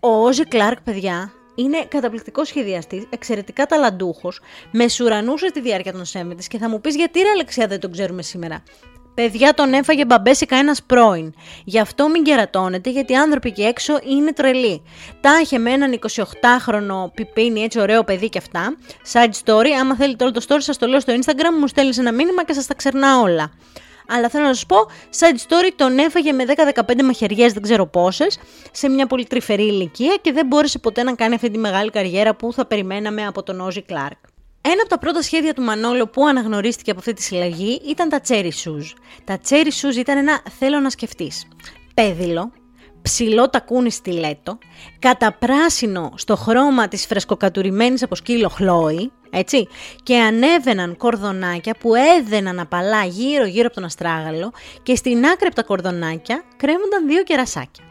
Ο 0.00 0.08
Όζι 0.08 0.44
Κλάρκ, 0.44 0.80
παιδιά, 0.80 1.32
είναι 1.54 1.84
καταπληκτικός 1.88 2.48
σχεδιαστής, 2.48 3.04
εξαιρετικά 3.10 3.66
ταλαντούχος, 3.66 4.40
μεσουρανούσε 4.70 5.48
στη 5.48 5.60
διάρκεια 5.60 5.92
των 5.92 6.04
σέμετης 6.04 6.48
και 6.48 6.58
θα 6.58 6.68
μου 6.68 6.80
πεις 6.80 6.96
γιατί 6.96 7.20
ρε 7.20 7.28
Αλεξία 7.28 7.66
δεν 7.66 7.80
τον 7.80 7.92
ξέρουμε 7.92 8.22
σήμερα. 8.22 8.62
Παιδιά 9.22 9.54
τον 9.54 9.72
έφαγε 9.72 10.04
μπαμπέσικα 10.04 10.56
ένα 10.56 10.76
πρώην. 10.86 11.34
Γι' 11.64 11.78
αυτό 11.78 12.08
μην 12.08 12.22
κερατώνετε, 12.22 12.90
γιατί 12.90 13.12
οι 13.12 13.16
άνθρωποι 13.16 13.48
εκεί 13.48 13.62
έξω 13.62 13.98
είναι 14.02 14.32
τρελοί. 14.32 14.82
Τα 15.20 15.40
είχε 15.42 15.58
με 15.58 15.70
έναν 15.70 15.98
28χρονο 16.00 17.12
πιπίνι, 17.14 17.60
έτσι 17.60 17.80
ωραίο 17.80 18.04
παιδί 18.04 18.28
κι 18.28 18.38
αυτά. 18.38 18.76
Side 19.12 19.44
story, 19.44 19.68
άμα 19.80 19.96
θέλετε 19.96 20.24
όλο 20.24 20.32
το 20.32 20.44
story, 20.48 20.58
σας 20.58 20.78
το 20.78 20.86
λέω 20.86 21.00
στο 21.00 21.12
Instagram, 21.12 21.58
μου 21.60 21.66
στέλνεις 21.66 21.98
ένα 21.98 22.12
μήνυμα 22.12 22.44
και 22.44 22.52
σας 22.52 22.66
τα 22.66 22.74
ξερνά 22.74 23.20
όλα. 23.20 23.50
Αλλά 24.08 24.28
θέλω 24.28 24.44
να 24.44 24.54
σας 24.54 24.66
πω, 24.66 24.76
side 25.18 25.48
story 25.48 25.70
τον 25.76 25.98
έφαγε 25.98 26.32
με 26.32 26.44
10-15 26.44 27.02
μαχαιριές, 27.02 27.52
δεν 27.52 27.62
ξέρω 27.62 27.86
πόσες, 27.86 28.38
σε 28.72 28.88
μια 28.88 29.06
πολύ 29.06 29.26
τρυφερή 29.26 29.66
ηλικία 29.66 30.18
και 30.20 30.32
δεν 30.32 30.46
μπόρεσε 30.46 30.78
ποτέ 30.78 31.02
να 31.02 31.14
κάνει 31.14 31.34
αυτή 31.34 31.50
τη 31.50 31.58
μεγάλη 31.58 31.90
καριέρα 31.90 32.34
που 32.34 32.52
θα 32.52 32.66
περιμέναμε 32.66 33.26
από 33.26 33.42
τον 33.42 33.60
Όζι 33.60 33.82
Κλάρκ. 33.82 34.18
Ένα 34.70 34.80
από 34.80 34.88
τα 34.88 34.98
πρώτα 34.98 35.22
σχέδια 35.22 35.54
του 35.54 35.62
Μανόλο 35.62 36.06
που 36.06 36.26
αναγνωρίστηκε 36.26 36.90
από 36.90 36.98
αυτή 36.98 37.12
τη 37.12 37.22
συλλαγή 37.22 37.80
ήταν 37.88 38.08
τα 38.08 38.20
Cherry 38.28 38.50
Shoes. 38.64 38.84
Τα 39.24 39.38
Cherry 39.48 39.66
Shoes 39.66 39.96
ήταν 39.96 40.16
ένα 40.18 40.42
θέλω 40.58 40.80
να 40.80 40.90
σκεφτείς. 40.90 41.48
Πέδιλο, 41.94 42.52
ψηλό 43.02 43.50
τακούνι 43.50 43.90
στιλέτο, 43.90 44.58
καταπράσινο 44.98 46.12
στο 46.16 46.36
χρώμα 46.36 46.88
της 46.88 47.06
φρεσκοκατουρημένης 47.06 48.02
από 48.02 48.14
σκύλο 48.14 48.48
χλόη, 48.48 49.12
έτσι, 49.30 49.68
και 50.02 50.18
ανέβαιναν 50.18 50.96
κορδονάκια 50.96 51.76
που 51.80 51.94
έδαιναν 51.94 52.60
απαλά 52.60 53.04
γύρω 53.04 53.44
γύρω 53.46 53.66
από 53.66 53.74
τον 53.74 53.84
αστράγαλο 53.84 54.52
και 54.82 54.94
στην 54.94 55.26
άκρη 55.26 55.46
από 55.46 55.54
τα 55.54 55.62
κορδονάκια 55.62 56.42
κρέμονταν 56.56 57.06
δύο 57.06 57.22
κερασάκια. 57.22 57.84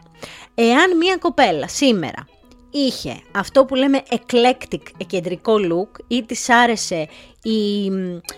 Εάν 0.54 0.96
μια 0.96 1.16
κοπέλα 1.16 1.68
σήμερα 1.68 2.26
είχε 2.70 3.20
αυτό 3.32 3.64
που 3.64 3.74
λέμε 3.74 4.02
eclectic 4.10 4.80
εκεντρικό 4.98 5.54
look 5.54 6.00
ή 6.08 6.22
της 6.22 6.48
άρεσε 6.48 7.08
η 7.42 7.92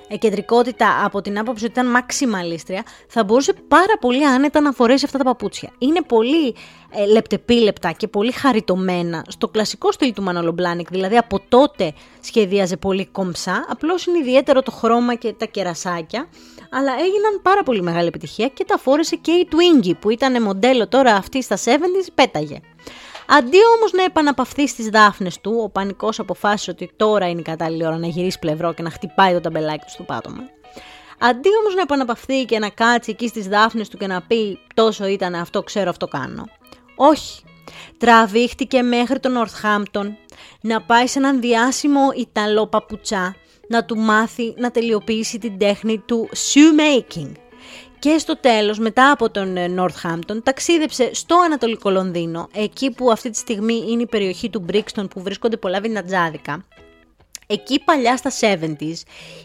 εκεντρικότητα 0.09 1.05
από 1.05 1.21
την 1.21 1.39
άποψη 1.39 1.65
ότι 1.65 1.73
ήταν 1.73 1.91
μαξιμαλίστρια, 1.91 2.85
θα 3.09 3.25
μπορούσε 3.25 3.53
πάρα 3.53 3.99
πολύ 4.01 4.27
άνετα 4.27 4.61
να 4.61 4.73
φορέσει 4.73 5.05
αυτά 5.05 5.19
τα 5.19 5.25
παπούτσια. 5.25 5.71
Είναι 5.79 6.03
πολύ 6.03 6.55
ε, 6.91 7.07
λεπτεπίλεπτα 7.07 7.93
και 7.93 8.09
πολύ 8.09 8.33
χαριτωμένα 8.33 9.25
στο 9.29 9.49
κλασικό 9.49 9.93
στυλ 9.93 10.13
του 10.13 10.25
Manolo 10.29 10.49
Blahnik, 10.49 10.87
δηλαδή 10.91 11.17
από 11.17 11.41
τότε 11.49 11.93
σχεδίαζε 12.21 12.77
πολύ 12.77 13.07
κομψά, 13.07 13.67
απλώς 13.69 14.07
είναι 14.07 14.19
ιδιαίτερο 14.19 14.63
το 14.63 14.71
χρώμα 14.71 15.15
και 15.15 15.33
τα 15.33 15.47
κερασάκια, 15.47 16.29
αλλά 16.71 16.93
έγιναν 16.93 17.41
πάρα 17.43 17.63
πολύ 17.63 17.83
μεγάλη 17.83 18.07
επιτυχία 18.07 18.49
και 18.49 18.65
τα 18.65 18.79
φόρεσε 18.79 19.17
και 19.17 19.31
η 19.31 19.49
Twinkie 19.51 19.95
που 20.01 20.11
ήταν 20.11 20.43
μοντέλο 20.43 20.89
τώρα 20.89 21.15
αυτή 21.15 21.43
στα 21.43 21.57
70's, 21.57 22.09
πέταγε. 22.15 22.61
Αντί 23.33 23.59
όμως 23.77 23.93
να 23.93 24.05
επαναπαυθεί 24.05 24.69
στις 24.69 24.89
δάφνες 24.89 25.41
του, 25.41 25.61
ο 25.65 25.69
πανικός 25.69 26.19
αποφάσισε 26.19 26.71
ότι 26.71 26.91
τώρα 26.97 27.29
είναι 27.29 27.41
η 27.41 27.43
κατάλληλη 27.43 27.87
ώρα 27.87 27.99
να 27.99 28.07
γυρίσει 28.07 28.39
πλευρό 28.39 28.73
και 28.73 28.83
να 28.83 28.91
χτυπάει 28.91 29.33
το 29.33 29.41
ταμπελάκι 29.41 29.85
του 29.85 29.91
στο 29.91 30.03
πάτωμα. 30.03 30.43
Αντί 31.19 31.49
όμως 31.61 31.75
να 31.75 31.81
επαναπαυθεί 31.81 32.45
και 32.45 32.59
να 32.59 32.69
κάτσει 32.69 33.11
εκεί 33.11 33.29
στις 33.29 33.49
δάφνες 33.49 33.89
του 33.89 33.97
και 33.97 34.07
να 34.07 34.23
πει 34.23 34.59
τόσο 34.75 35.07
ήταν 35.07 35.35
αυτό, 35.35 35.63
ξέρω 35.63 35.91
αυτό 35.91 36.07
κάνω. 36.07 36.49
Όχι. 36.97 37.43
Τραβήχτηκε 37.99 38.83
μέχρι 38.83 39.21
τον 39.21 39.37
Ορθχάμπτον 39.37 40.17
να 40.61 40.83
πάει 40.83 41.07
σε 41.07 41.19
έναν 41.19 41.41
διάσημο 41.41 42.01
Ιταλό 42.17 42.67
παπουτσά 42.67 43.37
να 43.69 43.85
του 43.85 43.97
μάθει 43.97 44.55
να 44.57 44.71
τελειοποιήσει 44.71 45.39
την 45.39 45.59
τέχνη 45.59 45.99
του 45.99 46.29
shoemaking 46.33 47.33
και 48.01 48.19
στο 48.19 48.37
τέλος, 48.37 48.79
μετά 48.79 49.11
από 49.11 49.31
τον 49.31 49.57
ε, 49.57 49.75
Northampton, 49.79 50.43
ταξίδεψε 50.43 51.15
στο 51.15 51.41
Ανατολικό 51.45 51.91
Λονδίνο, 51.91 52.49
εκεί 52.55 52.91
που 52.91 53.11
αυτή 53.11 53.31
τη 53.31 53.37
στιγμή 53.37 53.85
είναι 53.89 54.03
η 54.03 54.07
περιοχή 54.07 54.51
του 54.51 54.65
Brixton 54.73 55.05
που 55.11 55.23
βρίσκονται 55.23 55.57
πολλά 55.57 55.81
βινατζάδικα 55.81 56.65
εκεί 57.51 57.81
παλιά 57.85 58.17
στα 58.17 58.31
70s 58.41 59.03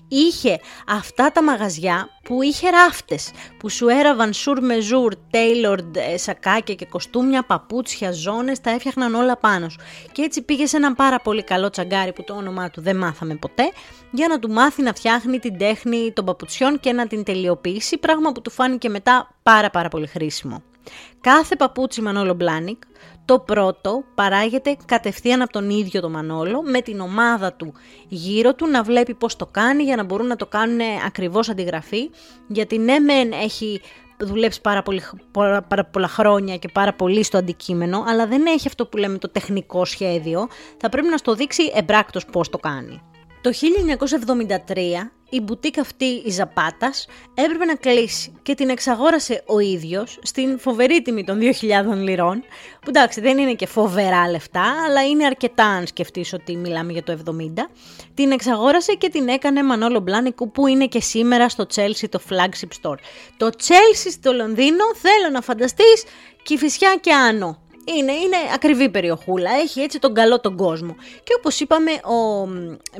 είχε 0.07 0.59
αυτά 0.87 1.31
τα 1.31 1.43
μαγαζιά 1.43 2.09
που 2.23 2.41
είχε 2.41 2.69
ράφτες 2.69 3.31
που 3.57 3.69
σου 3.69 3.87
έραβαν 3.87 4.33
sur 4.33 4.61
mesure, 4.61 5.13
tailored 5.31 5.95
ε, 5.95 6.17
σακάκια 6.17 6.75
και 6.75 6.85
κοστούμια, 6.85 7.43
παπούτσια, 7.43 8.11
ζώνες, 8.11 8.61
τα 8.61 8.69
έφτιαχναν 8.69 9.15
όλα 9.15 9.37
πάνω 9.37 9.69
σου. 9.69 9.79
Και 10.11 10.21
έτσι 10.21 10.41
πήγε 10.41 10.69
σε 10.69 10.77
έναν 10.77 10.95
πάρα 10.95 11.19
πολύ 11.19 11.43
καλό 11.43 11.69
τσαγκάρι 11.69 12.13
που 12.13 12.23
το 12.23 12.33
όνομά 12.33 12.69
του 12.69 12.81
δεν 12.81 12.97
μάθαμε 12.97 13.35
ποτέ 13.35 13.71
για 14.11 14.27
να 14.27 14.39
του 14.39 14.49
μάθει 14.49 14.81
να 14.81 14.93
φτιάχνει 14.93 15.39
την 15.39 15.57
τέχνη 15.57 16.11
των 16.11 16.25
παπουτσιών 16.25 16.79
και 16.79 16.93
να 16.93 17.07
την 17.07 17.23
τελειοποιήσει, 17.23 17.97
πράγμα 17.97 18.31
που 18.31 18.41
του 18.41 18.49
φάνηκε 18.49 18.89
μετά 18.89 19.35
πάρα 19.43 19.69
πάρα 19.69 19.89
πολύ 19.89 20.07
χρήσιμο. 20.07 20.63
Κάθε 21.21 21.55
παπούτσι 21.55 22.01
Μανόλο 22.01 22.33
Μπλάνικ, 22.33 22.81
το 23.25 23.39
πρώτο 23.39 24.03
παράγεται 24.15 24.77
κατευθείαν 24.85 25.41
από 25.41 25.51
τον 25.51 25.69
ίδιο 25.69 26.01
το 26.01 26.09
Μανόλο 26.09 26.61
με 26.61 26.81
την 26.81 26.99
ομάδα 26.99 27.53
του 27.53 27.73
γύρω 28.07 28.53
του 28.53 28.67
να 28.67 28.83
βλέπει 28.83 29.13
πώς 29.13 29.35
το 29.35 29.45
κάνει 29.45 29.83
για 29.83 29.95
να 29.95 30.03
μπορούν 30.03 30.27
να 30.27 30.35
το 30.35 30.45
κάνουν 30.45 30.79
ακριβώς 31.05 31.49
αντιγραφή 31.49 32.09
γιατί 32.47 32.77
ναι 32.77 32.99
μεν 32.99 33.31
έχει 33.31 33.81
δουλέψει 34.17 34.61
πάρα, 34.61 34.83
πολύ, 34.83 35.01
πάρα 35.67 35.85
πολλά 35.91 36.07
χρόνια 36.07 36.57
και 36.57 36.69
πάρα 36.73 36.93
πολύ 36.93 37.23
στο 37.23 37.37
αντικείμενο 37.37 38.03
αλλά 38.07 38.27
δεν 38.27 38.45
έχει 38.45 38.67
αυτό 38.67 38.85
που 38.85 38.97
λέμε 38.97 39.17
το 39.17 39.29
τεχνικό 39.29 39.85
σχέδιο 39.85 40.47
θα 40.77 40.89
πρέπει 40.89 41.07
να 41.07 41.17
στο 41.17 41.33
δείξει 41.33 41.71
εμπράκτος 41.75 42.25
πώς 42.25 42.49
το 42.49 42.57
κάνει. 42.57 43.01
Το 43.41 43.51
1973 44.67 44.77
η 45.29 45.41
μπουτίκα 45.41 45.81
αυτή 45.81 46.05
η 46.05 46.29
Ζαπάτας 46.29 47.07
έπρεπε 47.33 47.65
να 47.65 47.75
κλείσει 47.75 48.33
και 48.41 48.55
την 48.55 48.69
εξαγόρασε 48.69 49.43
ο 49.45 49.59
ίδιος 49.59 50.19
στην 50.21 50.59
φοβερή 50.59 51.01
τιμή 51.01 51.23
των 51.23 51.39
2.000 51.41 51.51
λιρών 51.95 52.43
που 52.81 52.89
εντάξει 52.89 53.21
δεν 53.21 53.37
είναι 53.37 53.53
και 53.53 53.65
φοβερά 53.65 54.29
λεφτά 54.29 54.75
αλλά 54.87 55.07
είναι 55.07 55.25
αρκετά 55.25 55.65
αν 55.65 55.87
σκεφτείς 55.87 56.33
ότι 56.33 56.55
μιλάμε 56.55 56.91
για 56.91 57.03
το 57.03 57.17
70 57.25 57.31
την 58.13 58.31
εξαγόρασε 58.31 58.93
και 58.93 59.09
την 59.09 59.27
έκανε 59.27 59.63
Μανόλο 59.63 59.99
Μπλάνικου 59.99 60.51
που 60.51 60.67
είναι 60.67 60.85
και 60.85 61.01
σήμερα 61.01 61.49
στο 61.49 61.65
Chelsea 61.75 62.09
το 62.09 62.19
flagship 62.29 62.81
store. 62.81 62.97
Το 63.37 63.49
Chelsea 63.57 64.11
στο 64.11 64.33
Λονδίνο 64.33 64.83
θέλω 64.95 65.29
να 65.31 65.41
φανταστείς 65.41 66.03
Κηφισιά 66.43 66.97
και 67.01 67.13
Άνω 67.13 67.64
είναι, 67.85 68.11
είναι 68.11 68.35
ακριβή 68.53 68.89
περιοχούλα, 68.89 69.51
έχει 69.63 69.81
έτσι 69.81 69.99
τον 69.99 70.13
καλό 70.13 70.39
τον 70.39 70.55
κόσμο. 70.55 70.95
Και 71.23 71.33
όπως 71.37 71.59
είπαμε, 71.59 71.91
ο 71.91 72.47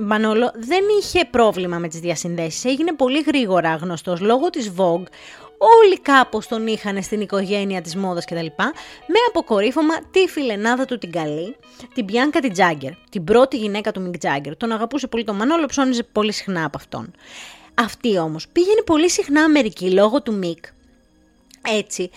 Μανόλο 0.02 0.52
δεν 0.56 0.84
είχε 1.00 1.28
πρόβλημα 1.32 1.78
με 1.78 1.88
τις 1.88 2.00
διασυνδέσεις, 2.00 2.66
έγινε 2.66 2.94
πολύ 2.94 3.22
γρήγορα 3.22 3.76
γνωστός 3.76 4.20
λόγω 4.20 4.50
της 4.50 4.72
Vogue. 4.78 5.06
όλοι 5.58 6.00
κάπως 6.00 6.48
τον 6.48 6.68
είχαν 6.68 7.04
στην 7.04 7.22
οικογένεια 7.22 7.82
της 7.82 7.96
μόδας 7.96 8.26
κτλ. 8.26 8.46
Με 9.08 9.20
αποκορύφωμα 9.30 9.94
τη 10.12 10.28
φιλενάδα 10.28 10.86
του 10.86 10.98
την 10.98 11.12
καλή, 11.12 11.56
την 11.94 12.06
Πιάνκα 12.06 12.40
την 12.40 12.54
Τζάγκερ, 12.54 12.92
την 13.10 13.24
πρώτη 13.24 13.58
γυναίκα 13.58 13.92
του 13.92 14.02
Μικ 14.02 14.18
Τζάγκερ. 14.18 14.58
Τον 14.58 14.72
αγαπούσε 14.72 15.08
πολύ 15.08 15.24
τον 15.24 15.36
Μανόλο, 15.36 15.66
ψώνιζε 15.66 16.04
πολύ 16.04 16.32
συχνά 16.32 16.66
από 16.66 16.78
αυτόν. 16.78 17.12
Αυτή 17.74 18.18
όμως 18.18 18.48
πήγαινε 18.48 18.82
πολύ 18.86 19.10
συχνά 19.10 19.42
Αμερική 19.42 19.92
λόγω 19.92 20.22
του 20.22 20.34
Μικ. 20.34 20.66
Έτσι, 21.68 22.10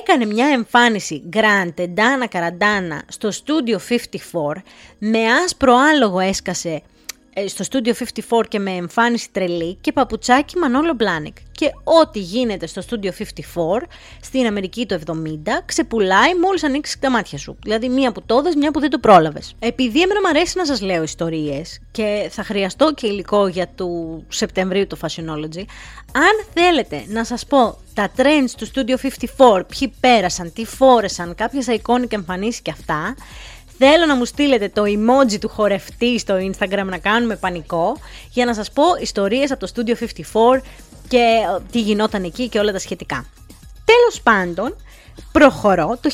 έκανε 0.00 0.24
μια 0.24 0.46
εμφάνιση 0.46 1.22
Grand 1.32 1.70
Tendana 1.78 2.26
Καραντάνα 2.30 3.02
στο 3.08 3.28
Studio 3.28 3.94
54, 3.94 4.52
με 4.98 5.18
άσπρο 5.44 5.76
άλογο 5.76 6.18
έσκασε 6.20 6.68
ε, 6.68 6.80
στο 7.46 7.64
Studio 7.70 7.92
54 8.38 8.42
και 8.48 8.58
με 8.58 8.70
εμφάνιση 8.70 9.28
τρελή 9.32 9.74
και 9.80 9.92
παπουτσάκι 9.92 10.58
Μανόλο 10.58 10.94
Μπλάνικ. 10.94 11.36
Και 11.52 11.70
ό,τι 11.84 12.18
γίνεται 12.18 12.66
στο 12.66 12.82
Studio 12.90 13.06
54 13.06 13.12
στην 14.20 14.46
Αμερική 14.46 14.86
το 14.86 15.00
70 15.06 15.12
ξεπουλάει 15.64 16.34
μόλις 16.34 16.64
ανοίξει 16.64 16.98
τα 17.00 17.10
μάτια 17.10 17.38
σου. 17.38 17.56
Δηλαδή 17.62 17.88
μία 17.88 18.12
που 18.12 18.22
το 18.26 18.42
μια 18.56 18.70
που 18.70 18.80
δεν 18.80 18.90
το 18.90 18.98
πρόλαβες. 18.98 19.54
Επειδή 19.58 20.02
εμένα 20.02 20.20
μου 20.20 20.28
αρέσει 20.28 20.58
να 20.58 20.66
σας 20.66 20.80
λέω 20.80 21.02
ιστορίες 21.02 21.80
και 21.90 22.28
θα 22.30 22.44
χρειαστώ 22.44 22.94
και 22.94 23.06
υλικό 23.06 23.46
για 23.46 23.68
του 23.68 24.24
Σεπτεμβρίου 24.28 24.86
το 24.86 24.96
Fashionology, 25.02 25.64
αν 26.12 26.44
θέλετε 26.54 27.04
να 27.08 27.24
σας 27.24 27.46
πω 27.46 27.78
τα 27.94 28.10
trends 28.16 28.50
του 28.56 28.66
Studio 28.66 28.96
54, 29.38 29.60
ποιοι 29.78 29.92
πέρασαν, 30.00 30.52
τι 30.52 30.64
φόρεσαν, 30.64 31.34
κάποιες 31.34 31.66
iconic 31.68 32.12
εμφανίσεις 32.12 32.60
και 32.60 32.70
αυτά, 32.70 33.14
Θέλω 33.78 34.06
να 34.06 34.16
μου 34.16 34.24
στείλετε 34.24 34.68
το 34.68 34.82
emoji 34.82 35.38
του 35.40 35.48
χορευτή 35.48 36.18
στο 36.18 36.34
Instagram 36.34 36.84
να 36.84 36.98
κάνουμε 36.98 37.36
πανικό 37.36 37.96
για 38.30 38.44
να 38.44 38.54
σας 38.54 38.72
πω 38.72 38.82
ιστορίες 39.00 39.50
από 39.50 39.66
το 39.66 39.72
Studio 39.74 39.90
54 39.90 40.60
και 41.08 41.16
ε, 41.16 41.62
τι 41.70 41.80
γινόταν 41.80 42.24
εκεί 42.24 42.48
και 42.48 42.58
όλα 42.58 42.72
τα 42.72 42.78
σχετικά. 42.78 43.26
Τέλος 43.84 44.20
πάντων, 44.22 44.76
προχωρώ. 45.32 45.98
Το 46.00 46.10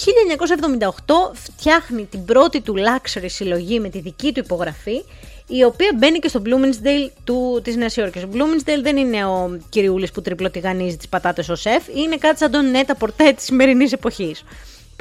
1978 1.33 1.37
φτιάχνει 1.37 2.05
την 2.05 2.25
πρώτη 2.25 2.61
του 2.61 2.75
luxury 2.75 3.27
συλλογή 3.27 3.81
με 3.81 3.89
τη 3.89 4.01
δική 4.01 4.33
του 4.33 4.41
υπογραφή 4.41 5.05
η 5.47 5.65
οποία 5.65 5.93
μπαίνει 5.99 6.19
και 6.19 6.29
στο 6.29 6.43
Bloomingdale 6.45 7.11
του, 7.25 7.61
της 7.65 7.77
Νέας 7.77 7.97
Υόρκης. 7.97 8.23
Ο 8.23 8.29
Bloomingdale 8.33 8.83
δεν 8.83 8.97
είναι 8.97 9.25
ο 9.25 9.59
κυριούλης 9.69 10.11
που 10.11 10.23
τριπλοτιγανίζει 10.23 10.97
τις 10.97 11.09
πατάτες 11.09 11.49
ο 11.49 11.55
σεφ, 11.55 11.83
είναι 11.95 12.17
κάτι 12.17 12.39
σαν 12.39 12.51
τον 12.51 12.71
Νέτα 12.71 12.95
Πορτέ 12.95 13.33
της 13.33 13.45
σημερινής 13.45 13.93
εποχής. 13.93 14.45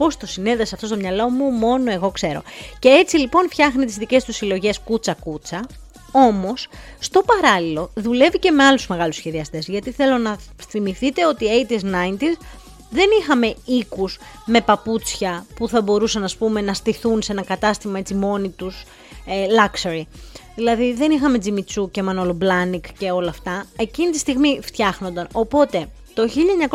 Πώς 0.02 0.18
το 0.18 0.26
συνέδεσε 0.26 0.76
αυτό 0.76 0.88
στο 0.88 0.96
μυαλό 0.96 1.30
μου, 1.30 1.50
μόνο 1.50 1.92
εγώ 1.92 2.12
ξέρω. 2.12 2.42
Και 2.80 2.90
έτσι 2.90 3.18
λοιπόν 3.18 3.50
φτιάχνει 3.50 3.86
τις 3.86 3.96
δικές 3.96 4.24
του 4.24 4.34
συλλογές 4.34 4.80
κούτσα-κούτσα. 4.80 5.68
Όμως, 6.12 6.68
στο 7.00 7.22
παράλληλο, 7.22 7.92
δουλεύει 7.94 8.40
και 8.40 8.52
με 8.52 8.64
άλλους 8.64 8.88
μεγάλους 8.88 9.16
σχεδιαστές. 9.16 9.68
Γιατί 9.68 9.92
θέλω 9.92 10.18
να 10.18 10.38
θυμηθείτε 10.68 11.28
ότι 11.28 11.46
80s, 11.70 11.84
90s 11.84 12.38
δεν 12.90 13.06
είχαμε 13.20 13.56
οίκους 13.66 14.20
με 14.46 14.62
παπούτσια 14.62 15.46
που 15.56 15.68
θα 15.68 15.82
μπορούσαν 15.82 16.24
ας 16.24 16.36
πούμε, 16.36 16.62
να 16.62 16.74
στηθούν 16.74 17.22
σε 17.22 17.32
ένα 17.32 17.44
κατάστημα 17.44 18.00
έτσι 18.00 18.14
μόνοι 18.14 18.50
τους 18.50 18.84
ε, 19.26 19.46
luxury. 19.46 20.02
Δηλαδή 20.56 20.94
δεν 20.94 21.12
είχαμε 21.12 21.38
Jimmy 21.38 21.68
Choo 21.68 21.92
και 21.92 22.04
Μανόλο 22.04 22.34
Μπλάνικ 22.34 22.86
και 22.98 23.12
όλα 23.12 23.30
αυτά. 23.30 23.66
Εκείνη 23.76 24.12
τη 24.12 24.18
στιγμή 24.18 24.60
φτιάχνονταν. 24.64 25.28
Οπότε 25.32 25.88
το 26.14 26.30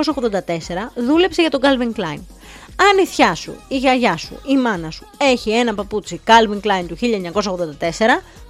1984 0.04 1.02
δούλεψε 1.06 1.40
για 1.40 1.50
τον 1.50 1.60
Calvin 1.62 2.00
Klein. 2.00 2.20
Αν 2.76 2.98
η 3.02 3.06
θεία 3.06 3.34
σου, 3.34 3.56
η 3.68 3.76
γιαγιά 3.76 4.16
σου, 4.16 4.40
η 4.46 4.56
μάνα 4.56 4.90
σου 4.90 5.06
έχει 5.18 5.50
ένα 5.50 5.74
παπούτσι 5.74 6.20
Calvin 6.26 6.60
Klein 6.60 6.84
του 6.88 6.96
1984, 6.98 7.00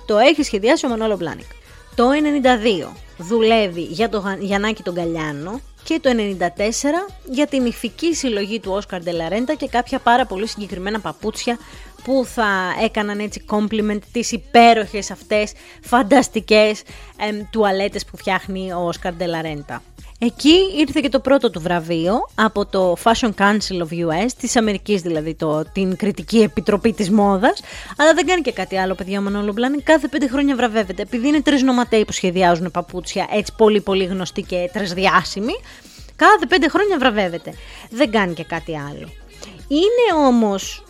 το 0.06 0.18
έχει 0.18 0.42
σχεδιάσει 0.42 0.86
ο 0.86 0.88
Μανώλο 0.88 1.16
Μπλάνικ. 1.16 1.46
Το 1.94 2.08
92 2.88 2.96
δουλεύει 3.18 3.82
για 3.82 4.08
το 4.08 4.36
Γιαννάκη 4.40 4.82
τον 4.82 4.94
Γκαλιάνο 4.94 5.60
και 5.84 6.00
το 6.00 6.10
94 6.14 6.48
για 7.30 7.46
την 7.46 7.66
νυφική 7.66 8.14
συλλογή 8.14 8.60
του 8.60 8.72
Όσκαρ 8.72 9.02
ντε 9.02 9.18
λα 9.18 9.28
Ρέντα 9.28 9.54
και 9.54 9.68
κάποια 9.68 9.98
πάρα 9.98 10.26
πολύ 10.26 10.46
συγκεκριμένα 10.46 11.00
παπούτσια 11.00 11.58
που 12.04 12.26
θα 12.34 12.74
έκαναν 12.82 13.18
έτσι 13.18 13.44
compliment 13.50 13.98
τις 14.12 14.32
υπέροχες 14.32 15.10
αυτές 15.10 15.52
φανταστικές 15.82 16.82
εμ, 17.16 17.40
τουαλέτες 17.50 18.04
που 18.04 18.16
φτιάχνει 18.16 18.72
ο 18.72 18.78
Όσκαρ 18.86 19.12
ντε 19.12 19.31
λα 19.31 19.44
Ρέντα. 19.44 19.82
Εκεί 20.18 20.54
ήρθε 20.78 21.00
και 21.00 21.08
το 21.08 21.20
πρώτο 21.20 21.50
του 21.50 21.60
βραβείο 21.60 22.28
από 22.34 22.66
το 22.66 22.96
Fashion 23.02 23.30
Council 23.38 23.78
of 23.78 24.06
US, 24.06 24.30
της 24.40 24.56
Αμερικής 24.56 25.02
δηλαδή, 25.02 25.34
το, 25.34 25.64
την 25.72 25.96
κριτική 25.96 26.38
επιτροπή 26.38 26.92
της 26.92 27.10
μόδας, 27.10 27.60
αλλά 27.96 28.14
δεν 28.14 28.26
κάνει 28.26 28.42
και 28.42 28.52
κάτι 28.52 28.78
άλλο 28.78 28.94
παιδιά 28.94 29.18
ο 29.18 29.22
Manolo 29.22 29.52
Blahnik, 29.52 29.82
κάθε 29.82 30.08
πέντε 30.08 30.28
χρόνια 30.28 30.56
βραβεύεται, 30.56 31.02
επειδή 31.02 31.28
είναι 31.28 31.42
τρεις 31.42 31.62
νοματέοι 31.62 32.04
που 32.04 32.12
σχεδιάζουν 32.12 32.70
παπούτσια 32.70 33.26
έτσι 33.32 33.52
πολύ 33.56 33.80
πολύ 33.80 34.04
γνωστοί 34.04 34.42
και 34.42 34.70
τρισδιάσημοι, 34.72 35.52
κάθε 36.16 36.46
πέντε 36.48 36.68
χρόνια 36.68 36.98
βραβεύεται. 36.98 37.54
Δεν 37.90 38.10
κάνει 38.10 38.34
και 38.34 38.44
κάτι 38.44 38.78
άλλο. 38.78 39.08
Είναι 39.68 40.26
όμως 40.26 40.84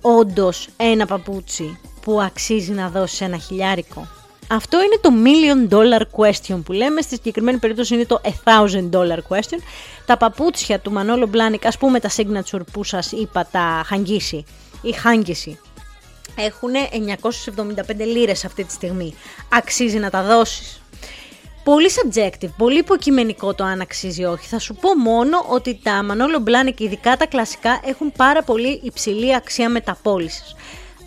όντως 0.00 0.68
ένα 0.76 1.06
παπούτσι 1.06 1.78
που 2.02 2.20
αξίζει 2.20 2.72
να 2.72 2.88
δώσει 2.88 3.24
ένα 3.24 3.36
χιλιάρικο; 3.36 4.08
Αυτό 4.52 4.78
είναι 4.82 4.98
το 5.00 5.10
million 5.24 5.74
dollar 5.74 6.00
question 6.16 6.62
που 6.64 6.72
λέμε, 6.72 7.00
στη 7.00 7.14
συγκεκριμένη 7.14 7.58
περίπτωση 7.58 7.94
είναι 7.94 8.04
το 8.04 8.20
a 8.24 8.28
thousand 8.28 8.90
dollar 8.90 9.18
question. 9.28 9.58
Τα 10.06 10.16
παπούτσια 10.16 10.78
του 10.78 10.92
Manolo 10.92 11.26
Blahnik, 11.26 11.66
ας 11.66 11.78
πούμε 11.78 12.00
τα 12.00 12.10
signature 12.16 12.60
που 12.72 12.84
σας 12.84 13.12
είπα, 13.12 13.48
τα 13.50 13.82
Hangisi 13.86 14.44
ή 14.82 14.92
χάγγιση, 14.92 15.58
έχουν 16.34 16.70
975 17.98 18.04
λίρες 18.04 18.44
αυτή 18.44 18.64
τη 18.64 18.72
στιγμή. 18.72 19.14
Αξίζει 19.52 19.98
να 19.98 20.10
τα 20.10 20.22
δώσεις. 20.22 20.82
Πολύ 21.64 21.90
subjective, 21.94 22.50
πολύ 22.56 22.78
υποκειμενικό 22.78 23.54
το 23.54 23.64
αν 23.64 23.80
αξίζει 23.80 24.24
όχι. 24.24 24.46
Θα 24.46 24.58
σου 24.58 24.74
πω 24.74 24.94
μόνο 24.94 25.44
ότι 25.48 25.80
τα 25.82 26.00
Manolo 26.08 26.48
Blahnik, 26.48 26.80
ειδικά 26.80 27.16
τα 27.16 27.26
κλασικά, 27.26 27.80
έχουν 27.84 28.12
πάρα 28.12 28.42
πολύ 28.42 28.80
υψηλή 28.82 29.34
αξία 29.34 29.68
μεταπόλησης. 29.68 30.54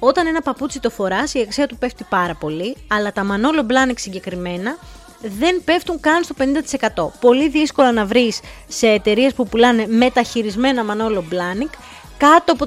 Όταν 0.05 0.27
ένα 0.27 0.41
παπούτσι 0.41 0.79
το 0.79 0.89
φοράς, 0.89 1.33
η 1.33 1.39
αξία 1.39 1.67
του 1.67 1.77
πέφτει 1.77 2.05
πάρα 2.09 2.35
πολύ, 2.35 2.75
αλλά 2.87 3.11
τα 3.11 3.25
Manolo 3.29 3.59
Blahnik 3.59 3.95
συγκεκριμένα 3.95 4.77
δεν 5.21 5.61
πέφτουν 5.65 5.99
καν 5.99 6.23
στο 6.23 6.35
50%. 6.37 7.09
Πολύ 7.19 7.49
δύσκολα 7.49 7.91
να 7.91 8.05
βρεις 8.05 8.39
σε 8.67 8.87
εταιρείες 8.87 9.33
που 9.33 9.47
πουλάνε 9.47 9.87
μεταχειρισμένα 9.87 10.85
Manolo 10.89 11.17
Blahnik 11.17 11.69
κάτω 12.17 12.51
από 12.51 12.65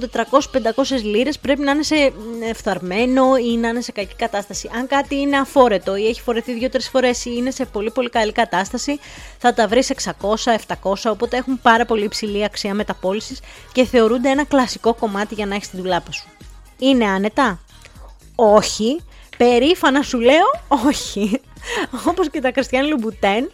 400-500 0.82 1.02
λίρες 1.02 1.38
πρέπει 1.38 1.60
να 1.60 1.70
είναι 1.70 1.82
σε 1.82 2.12
φθαρμένο 2.54 3.36
ή 3.36 3.56
να 3.56 3.68
είναι 3.68 3.80
σε 3.80 3.92
κακή 3.92 4.14
κατάσταση. 4.14 4.70
Αν 4.76 4.86
κάτι 4.86 5.16
είναι 5.16 5.38
αφόρετο 5.38 5.96
ή 5.96 6.06
έχει 6.06 6.20
φορεθεί 6.20 6.68
2-3 6.72 6.76
φορές 6.90 7.24
ή 7.24 7.30
είναι 7.36 7.50
σε 7.50 7.64
πολύ 7.64 7.90
πολύ 7.90 8.10
καλή 8.10 8.32
κατάσταση, 8.32 8.98
θα 9.38 9.54
τα 9.54 9.68
βρεις 9.68 9.92
600-700, 10.20 10.94
οπότε 11.04 11.36
έχουν 11.36 11.60
πάρα 11.62 11.84
πολύ 11.84 12.04
υψηλή 12.04 12.44
αξία 12.44 12.74
μεταπόλησης 12.74 13.40
και 13.72 13.84
θεωρούνται 13.84 14.28
ένα 14.28 14.44
κλασικό 14.44 14.94
κομμάτι 14.94 15.34
για 15.34 15.46
να 15.46 15.54
έχεις 15.54 15.70
τη 15.70 15.76
δουλάπα 15.76 16.12
σου. 16.12 16.28
Είναι 16.78 17.06
άνετα; 17.06 17.60
Όχι. 18.34 19.00
Περήφανα 19.36 20.02
σου 20.02 20.20
λέω 20.20 20.44
όχι. 20.86 21.40
Όπως 22.06 22.30
και 22.30 22.40
τα 22.40 22.50
Κριστιαν 22.50 22.88
Λουμπουτέν, 22.88 23.50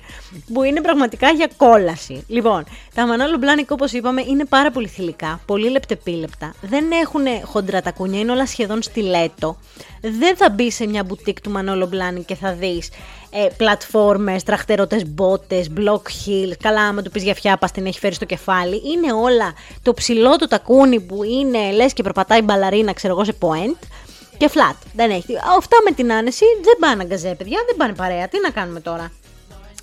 που 0.53 0.62
είναι 0.62 0.81
πραγματικά 0.81 1.31
για 1.31 1.51
κόλαση. 1.57 2.25
Λοιπόν, 2.29 2.64
τα 2.94 3.07
Manolo 3.06 3.37
Blahnik, 3.37 3.70
όπως 3.70 3.92
είπαμε, 3.92 4.22
είναι 4.29 4.44
πάρα 4.44 4.70
πολύ 4.70 4.87
θηλυκά, 4.87 5.40
πολύ 5.46 5.70
λεπτεπίλεπτα. 5.70 6.55
Δεν 6.61 6.85
έχουν 7.03 7.22
χοντρά 7.44 7.83
τακούνια, 7.82 8.20
είναι 8.20 8.33
όλα 8.33 8.46
σχεδόν 8.46 8.83
stiletto. 8.82 9.56
Δεν 10.01 10.37
θα 10.37 10.51
μπει 10.51 10.70
σε 10.70 10.87
μια 10.87 11.05
μπουτίκ 11.05 11.40
του 11.40 11.51
Manolo 11.50 11.87
Blahnik 11.87 12.24
και 12.25 12.35
θα 12.35 12.53
δεις 12.53 12.90
ε, 13.31 13.46
πλατφόρμες, 13.57 14.42
τρακτερωτές 14.42 15.04
μπότες, 15.07 15.70
block 15.77 16.03
heels. 16.02 16.52
Καλά, 16.62 16.81
άμα 16.81 17.03
του 17.03 17.11
πεις 17.11 17.22
για 17.22 17.35
φλιάπα, 17.35 17.68
την 17.68 17.87
έχει 17.87 17.98
φέρει 17.98 18.14
στο 18.14 18.25
κεφάλι. 18.25 18.83
Είναι 18.92 19.12
όλα 19.12 19.53
το 19.83 19.94
ψηλό 19.94 20.37
του 20.37 20.46
τακούνι 20.46 21.01
που 21.01 21.25
είναι 21.25 21.70
λες 21.72 21.92
και 21.92 22.03
προπατάει 22.03 22.42
μπαλαρίνα, 22.42 22.92
ξέρω 22.92 23.12
εγώ, 23.12 23.25
σε 23.25 23.35
pointe 23.40 23.87
και 24.42 24.50
flat. 24.55 24.76
Δεν 24.94 25.11
έχει. 25.11 25.37
Αυτά 25.59 25.76
με 25.85 25.90
την 25.90 26.12
άνεση 26.12 26.44
δεν 26.62 26.76
πάνε 26.78 27.02
αγκαζέ, 27.02 27.35
παιδιά, 27.35 27.59
δεν 27.66 27.76
πάνε 27.76 27.94
παρέα. 27.94 28.28
Τι 28.28 28.40
να 28.40 28.50
κάνουμε 28.50 28.81
τώρα; 28.81 29.12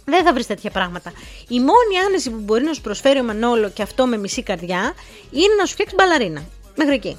Δεν 0.05 0.23
θα 0.23 0.33
βρεις 0.33 0.47
τέτοια 0.47 0.71
πράγματα. 0.71 1.11
Η 1.47 1.59
μόνη 1.59 1.97
άνεση 2.07 2.29
που 2.29 2.39
μπορεί 2.39 2.63
να 2.63 2.73
σου 2.73 2.81
προσφέρει 2.81 3.19
ο 3.19 3.23
Manolo 3.23 3.69
και 3.69 3.81
αυτό 3.81 4.07
με 4.07 4.17
μισή 4.17 4.43
καρδιά 4.43 4.93
είναι 5.31 5.53
να 5.59 5.65
σου 5.65 5.73
φτιάξει 5.73 5.95
μπαλαρίνα. 5.95 6.41
Μέχρι 6.75 6.93
εκεί. 6.93 7.17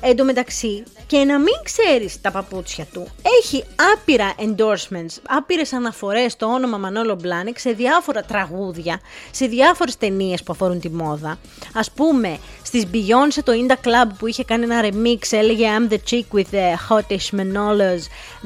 Εν 0.00 0.16
τω 0.16 0.24
μεταξύ, 0.24 0.82
και 1.12 1.24
να 1.24 1.38
μην 1.38 1.54
ξέρεις 1.62 2.20
τα 2.20 2.30
παπούτσια 2.30 2.84
του, 2.92 3.08
έχει 3.40 3.64
άπειρα 3.94 4.34
endorsements, 4.38 5.20
άπειρες 5.28 5.72
αναφορές 5.72 6.32
στο 6.32 6.46
όνομα 6.46 6.76
Manolo 6.76 7.14
Blahnik 7.14 7.58
σε 7.58 7.70
διάφορα 7.70 8.22
τραγούδια, 8.22 9.00
σε 9.30 9.46
διάφορες 9.46 9.96
ταινίες 9.96 10.42
που 10.42 10.52
αφορούν 10.52 10.80
τη 10.80 10.90
μόδα. 10.90 11.38
Ας 11.74 11.90
πούμε, 11.90 12.38
της 12.62 12.86
Beyoncé 12.92 13.40
το 13.44 13.52
In 13.52 13.62
Da 13.62 13.72
Club 13.72 14.10
που 14.18 14.26
είχε 14.26 14.44
κάνει 14.44 14.64
ένα 14.64 14.80
remix, 14.82 15.18
έλεγε 15.30 15.66
I'm 15.78 15.92
the 15.92 15.98
chick 16.10 16.38
with 16.38 16.50
the 16.52 16.74
hottest 16.88 17.38
Manolos, 17.38 18.02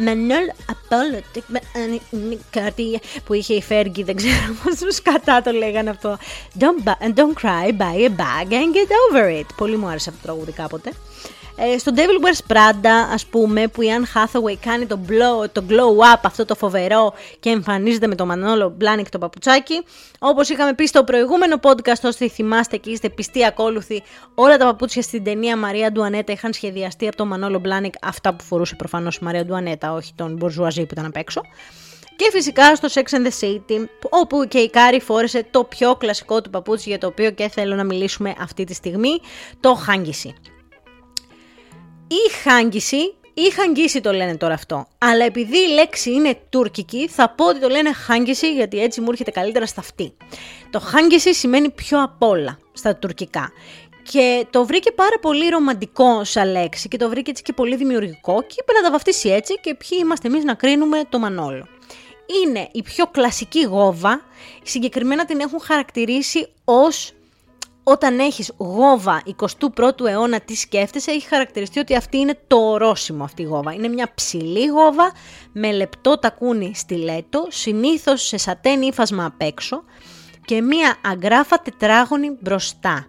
Manol 0.07 0.47
Apologetic, 0.73 1.61
κάτι 2.51 3.01
που 3.25 3.33
είχε 3.33 3.55
η 3.55 3.65
Fergie, 3.69 4.05
δεν 4.05 4.17
ξέρω 4.17 4.55
πώς 4.65 4.75
τους 4.79 5.03
κατά 5.03 5.43
το 5.43 5.51
λέγανε 5.51 5.91
αυτό. 5.91 6.19
Don't, 6.59 6.89
don't 7.15 7.43
cry, 7.43 7.73
buy 7.79 7.97
a 7.97 8.11
bag 8.11 8.53
and 8.53 8.75
get 8.75 8.91
over 9.11 9.41
it. 9.41 9.47
Πολύ 9.57 9.77
μου 9.77 9.87
άρεσε 9.87 10.11
αυτό 10.11 10.21
το 10.21 10.27
τραγούδι 10.27 10.53
κάποτε. 10.53 10.91
Ε, 11.59 11.79
στο 11.79 11.93
Devil 11.95 12.25
Wears 12.25 12.53
Prada, 12.53 13.13
ας 13.13 13.27
πούμε, 13.27 13.69
που 13.69 13.83
η 13.83 13.87
Anne 13.99 14.19
Hathaway 14.19 14.55
κάνει 14.61 14.87
το, 14.87 14.99
blow, 15.09 15.51
το 15.53 15.65
glow 15.69 16.15
up 16.15 16.21
αυτό 16.23 16.45
το 16.45 16.55
φοβερό 16.55 17.15
και 17.41 17.51
εμφανίζεται 17.51 18.07
με 18.07 18.15
το 18.15 18.29
Manolo 18.31 18.67
Blahnik 18.67 19.07
το 19.11 19.19
παπουτσάκι. 19.19 19.83
Όπως 20.19 20.49
είχαμε 20.49 20.75
πει 20.75 20.87
στο 20.87 21.05
προηγούμενο 21.05 21.57
podcast, 21.63 22.03
όσοι 22.03 22.29
θυμάστε 22.29 22.77
και 22.77 22.91
είστε 22.91 23.09
πιστοί 23.09 23.45
ακόλουθοι, 23.45 24.03
όλα 24.35 24.57
τα 24.57 24.65
παπούτσια 24.65 25.03
στην 25.03 25.25
ταινία 25.25 25.57
Μαρία 25.57 25.93
Ντουανέτα 25.93 26.33
είχαν 26.33 26.53
σχεδιαστεί 26.53 27.09
από 27.09 27.17
το 27.17 27.29
Manolo 27.33 27.57
Blahnik, 27.57 27.95
αυτά 28.03 28.35
που 28.35 28.45
φορούσε 28.45 28.75
προφανώς 28.75 29.17
η 29.17 29.25
Μαρία 29.25 29.45
Ντουανέτα, 29.45 29.93
όχι 29.93 30.13
τον 30.15 30.37
Μπορζουαζί 30.37 30.81
που 30.81 30.93
ήταν 30.93 31.05
απ' 31.05 31.17
έξω. 31.17 31.41
Και 32.17 32.29
φυσικά 32.33 32.75
στο 32.75 32.89
Sex 32.93 33.17
and 33.17 33.27
the 33.27 33.41
City, 33.41 33.85
όπου 34.09 34.45
και 34.49 34.59
η 34.59 34.71
Κάρη 34.71 35.01
φόρεσε 35.01 35.47
το 35.51 35.65
πιο 35.65 35.95
κλασικό 35.95 36.41
του 36.41 36.51
παπούτσι 36.51 36.89
για 36.89 36.99
το 36.99 37.07
οποίο 37.07 37.31
και 37.31 37.49
θέλω 37.49 37.75
να 37.75 37.85
μιλήσουμε 37.85 38.35
αυτή 38.39 38.65
τη 38.65 38.75
στιγμή, 38.75 39.21
το 39.61 39.75
χάγγιση. 39.75 40.35
Η 42.09 42.31
χάγγιση 42.43 43.15
ή 43.35 43.51
χαγγίση 43.51 44.01
το 44.01 44.13
λένε 44.13 44.37
τώρα 44.37 44.55
αυτό. 44.55 44.87
Αλλά 44.99 45.25
επειδή 45.25 45.59
η 45.59 45.73
λέξη 45.73 46.11
είναι 46.11 46.39
τουρκική, 46.51 47.09
θα 47.09 47.31
πω 47.31 47.49
ότι 47.49 47.61
το 47.61 47.69
λένε 47.69 47.93
χάγγιση 47.93 48.53
γιατί 48.53 48.83
έτσι 48.83 49.01
μου 49.01 49.07
έρχεται 49.11 49.31
καλύτερα 49.31 49.67
στα 49.67 49.81
αυτή. 49.81 50.17
Το 50.71 50.81
χάγγιση 50.81 51.35
σημαίνει 51.35 51.71
πιο 51.71 52.03
απ' 52.03 52.23
όλα 52.23 52.59
στα 52.73 52.97
τουρκικά. 52.97 53.53
Και 54.03 54.47
το 54.51 54.67
βρήκε 54.67 54.93
πάρα 54.93 55.19
πολύ 55.21 55.49
ρομαντικό 55.49 56.25
σαν 56.25 56.51
λέξη 56.51 56.89
και 56.89 56.97
το 56.97 57.09
βρήκε 57.09 57.31
έτσι 57.31 57.43
και 57.43 57.53
πολύ 57.53 57.77
δημιουργικό 57.77 58.43
και 58.43 58.55
είπε 58.59 58.73
να 58.73 58.83
τα 58.83 58.91
βαφτίσει 58.91 59.29
έτσι 59.29 59.59
και 59.61 59.75
ποιοι 59.75 59.99
είμαστε 60.03 60.29
εμείς 60.29 60.45
να 60.45 60.55
κρίνουμε 60.55 61.03
το 61.09 61.19
Μανόλο 61.19 61.67
είναι 62.45 62.69
η 62.73 62.83
πιο 62.83 63.07
κλασική 63.07 63.63
γόβα, 63.63 64.21
συγκεκριμένα 64.63 65.25
την 65.25 65.41
έχουν 65.41 65.61
χαρακτηρίσει 65.61 66.49
ως 66.65 67.13
όταν 67.89 68.19
έχεις 68.19 68.53
γόβα 68.57 69.23
21ου 69.43 70.07
αιώνα 70.07 70.41
τι 70.41 70.55
σκέφτεσαι, 70.55 71.11
έχει 71.11 71.27
χαρακτηριστεί 71.27 71.79
ότι 71.79 71.97
αυτή 71.97 72.17
είναι 72.17 72.39
το 72.47 72.57
ορόσημο 72.57 73.25
αυτή 73.25 73.43
η 73.43 73.45
γόβα. 73.45 73.73
Είναι 73.73 73.89
μια 73.89 74.09
ψηλή 74.15 74.67
γόβα 74.67 75.13
με 75.53 75.73
λεπτό 75.73 76.19
τακούνι 76.19 76.73
στιλέτο, 76.75 77.47
συνήθως 77.49 78.27
σε 78.27 78.37
σατέν 78.37 78.83
ύφασμα 78.83 79.25
απ' 79.25 79.41
έξω 79.43 79.85
και 80.45 80.63
μια 80.63 80.97
αγκράφα 81.05 81.59
τετράγωνη 81.59 82.39
μπροστά. 82.41 83.07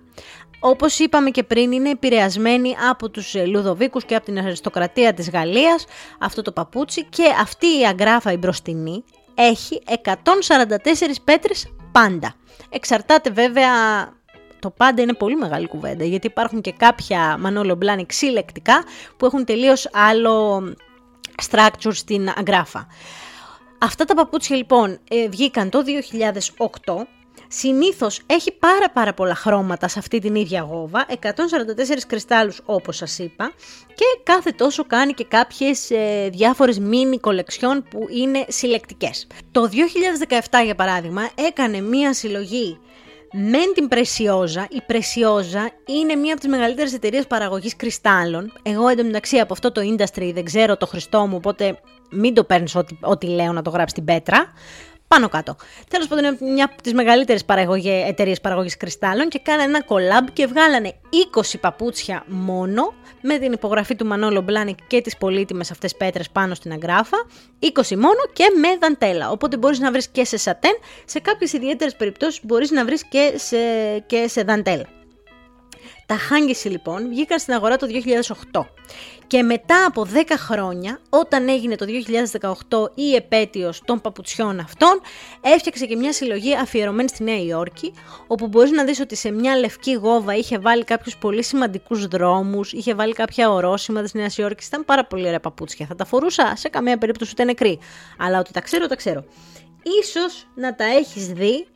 Όπως 0.59 0.99
είπαμε 0.99 1.29
και 1.29 1.43
πριν 1.43 1.71
είναι 1.71 1.89
επηρεασμένη 1.89 2.75
από 2.89 3.09
τους 3.09 3.35
ε, 3.35 3.45
Λουδοβίκους 3.45 4.05
και 4.05 4.15
από 4.15 4.25
την 4.25 4.37
αριστοκρατία 4.37 5.13
της 5.13 5.29
Γαλλίας 5.29 5.85
αυτό 6.19 6.41
το 6.41 6.51
παπούτσι 6.51 7.05
και 7.05 7.23
αυτή 7.41 7.65
η 7.65 7.85
αγκράφα 7.85 8.31
η 8.31 8.37
μπροστινή 8.37 9.03
έχει 9.35 9.81
144 10.03 10.13
πέτρες 11.23 11.67
πάντα. 11.91 12.33
Εξαρτάται 12.69 13.29
βέβαια, 13.29 13.71
το 14.59 14.69
πάντα 14.69 15.01
είναι 15.01 15.13
πολύ 15.13 15.35
μεγάλη 15.35 15.67
κουβέντα 15.67 16.05
γιατί 16.05 16.27
υπάρχουν 16.27 16.61
και 16.61 16.71
κάποια 16.71 17.39
Manolo 17.45 17.71
Blahnik 17.71 18.11
συλλεκτικά 18.11 18.83
που 19.17 19.25
έχουν 19.25 19.45
τελείως 19.45 19.89
άλλο 19.93 20.63
structure 21.49 21.93
στην 21.93 22.29
αγκράφα. 22.37 22.87
Αυτά 23.77 24.05
τα 24.05 24.13
παπούτσια 24.13 24.55
λοιπόν 24.55 24.99
ε, 25.09 25.29
βγήκαν 25.29 25.69
το 25.69 25.83
2008 26.85 26.93
Συνήθως 27.47 28.21
έχει 28.25 28.51
πάρα 28.51 28.89
πάρα 28.93 29.13
πολλά 29.13 29.35
χρώματα 29.35 29.87
σε 29.87 29.99
αυτή 29.99 30.19
την 30.19 30.35
ίδια 30.35 30.61
γόβα, 30.61 31.05
144 31.21 31.29
κρυστάλλους 32.07 32.61
όπως 32.65 32.95
σας 32.95 33.19
είπα 33.19 33.51
και 33.87 34.05
κάθε 34.23 34.51
τόσο 34.51 34.85
κάνει 34.85 35.13
και 35.13 35.23
κάποιες 35.23 35.91
ε, 35.91 36.29
διάφορες 36.31 36.81
mini 36.81 37.19
κολεξιόν 37.21 37.83
που 37.89 38.07
είναι 38.09 38.45
συλλεκτικές. 38.47 39.27
Το 39.51 39.69
2017 40.49 40.63
για 40.65 40.75
παράδειγμα 40.75 41.29
έκανε 41.35 41.81
μία 41.81 42.13
συλλογή 42.13 42.79
με 43.39 43.57
την 43.75 43.87
Πρεσιόζα. 43.87 44.67
Η 44.69 44.81
Πρεσιόζα 44.85 45.69
είναι 45.85 46.15
μία 46.15 46.31
από 46.31 46.41
τις 46.41 46.49
μεγαλύτερες 46.49 46.93
εταιρείες 46.93 47.27
παραγωγής 47.27 47.75
κρυστάλλων. 47.75 48.53
Εγώ 48.63 48.87
εντωμεταξύ 48.87 49.37
από 49.37 49.53
αυτό 49.53 49.71
το 49.71 49.81
industry 49.81 50.31
δεν 50.33 50.43
ξέρω 50.43 50.77
το 50.77 50.85
Χριστό 50.85 51.25
μου, 51.25 51.35
οπότε 51.35 51.79
μην 52.09 52.33
το 52.33 52.43
παίρνεις 52.43 52.75
ό,τι, 52.75 52.97
ό,τι 53.01 53.27
λέω 53.27 53.51
να 53.51 53.61
το 53.61 53.69
γράψει 53.69 53.95
την 53.95 54.03
πέτρα 54.03 54.53
πάνω 55.07 55.29
κάτω. 55.29 55.55
Τέλος 55.89 56.07
πάντων, 56.07 56.25
είναι 56.25 56.53
μια 56.53 56.65
από 56.65 56.81
τις 56.81 56.93
μεγαλύτερες 56.93 57.43
εταιρείες 58.07 58.41
παραγωγής 58.41 58.77
κρυστάλλων 58.77 59.29
και 59.29 59.39
κάνανε 59.39 59.63
ένα 59.63 59.85
collab 59.87 60.27
και 60.33 60.45
βγάλανε 60.45 60.93
20 61.35 61.41
παπούτσια 61.59 62.23
μόνο 62.27 62.93
με 63.21 63.37
την 63.37 63.51
υπογραφή 63.51 63.95
του 63.95 64.05
Manolo 64.05 64.41
Blahnik 64.41 64.77
και 64.87 65.01
τις 65.01 65.17
πολύτιμες 65.17 65.71
αυτές 65.71 65.95
πέτρες 65.95 66.29
πάνω 66.29 66.53
στην 66.53 66.71
αγκράφα. 66.71 67.17
20 67.59 67.95
μόνο 67.95 68.21
και 68.33 68.45
με 68.61 68.77
δαντέλα. 68.77 69.31
Οπότε 69.31 69.57
μπορείς 69.57 69.79
να 69.79 69.91
βρεις 69.91 70.07
και 70.07 70.25
σε 70.25 70.37
σατέν, 70.37 70.77
σε 71.05 71.19
κάποιες 71.19 71.53
ιδιαίτερες 71.53 71.95
περιπτώσεις 71.95 72.39
μπορείς 72.43 72.71
να 72.71 72.85
βρεις 72.85 73.03
και 73.03 73.33
σε, 73.35 73.57
και 74.05 74.27
σε 74.27 74.41
δαντέλα. 74.41 74.96
Τα 76.07 76.15
Hangisi 76.15 76.69
λοιπόν 76.69 77.07
βγήκαν 77.07 77.39
στην 77.39 77.53
αγορά 77.53 77.77
το 77.77 77.87
2008 78.53 78.65
και 79.27 79.43
μετά 79.43 79.85
από 79.85 80.05
10 80.13 80.17
χρόνια, 80.37 80.99
όταν 81.09 81.49
έγινε 81.49 81.75
το 81.75 81.85
2018 82.39 82.97
η 82.97 83.15
επέτειος 83.15 83.81
των 83.85 84.01
παπουτσιών 84.01 84.59
αυτών, 84.59 85.01
έφτιαξε 85.41 85.85
και 85.85 85.95
μια 85.95 86.13
συλλογή 86.13 86.55
αφιερωμένη 86.55 87.09
στη 87.09 87.23
Νέα 87.23 87.43
Υόρκη, 87.43 87.93
όπου 88.27 88.47
μπορείς 88.47 88.71
να 88.71 88.83
δεις 88.83 88.99
ότι 88.99 89.15
σε 89.15 89.31
μια 89.31 89.55
λευκή 89.55 89.93
γόβα 89.93 90.35
είχε 90.35 90.57
βάλει 90.57 90.83
κάποιους 90.83 91.17
πολύ 91.17 91.43
σημαντικούς 91.43 92.07
δρόμους, 92.07 92.73
είχε 92.73 92.93
βάλει 92.93 93.13
κάποια 93.13 93.51
ορόσημα 93.51 94.01
της 94.01 94.13
Νέας 94.13 94.37
Υόρκης, 94.37 94.67
ήταν 94.67 94.85
πάρα 94.85 95.05
πολύ 95.05 95.25
ωραία 95.25 95.39
παπούτσια. 95.39 95.85
Θα 95.85 95.95
τα 95.95 96.05
φορούσα 96.05 96.53
σε 96.55 96.69
καμία 96.69 96.97
περίπτωση 96.97 97.31
ούτε 97.31 97.43
νεκρή, 97.43 97.79
αλλά 98.17 98.39
ότι 98.39 98.51
τα 98.51 98.61
ξέρω, 98.61 98.87
τα 98.87 98.95
ξέρω. 98.95 99.25
Ίσως 100.01 100.47
να 100.55 100.75
τα 100.75 100.85
έχεις 100.85 101.27
δει 101.27 101.67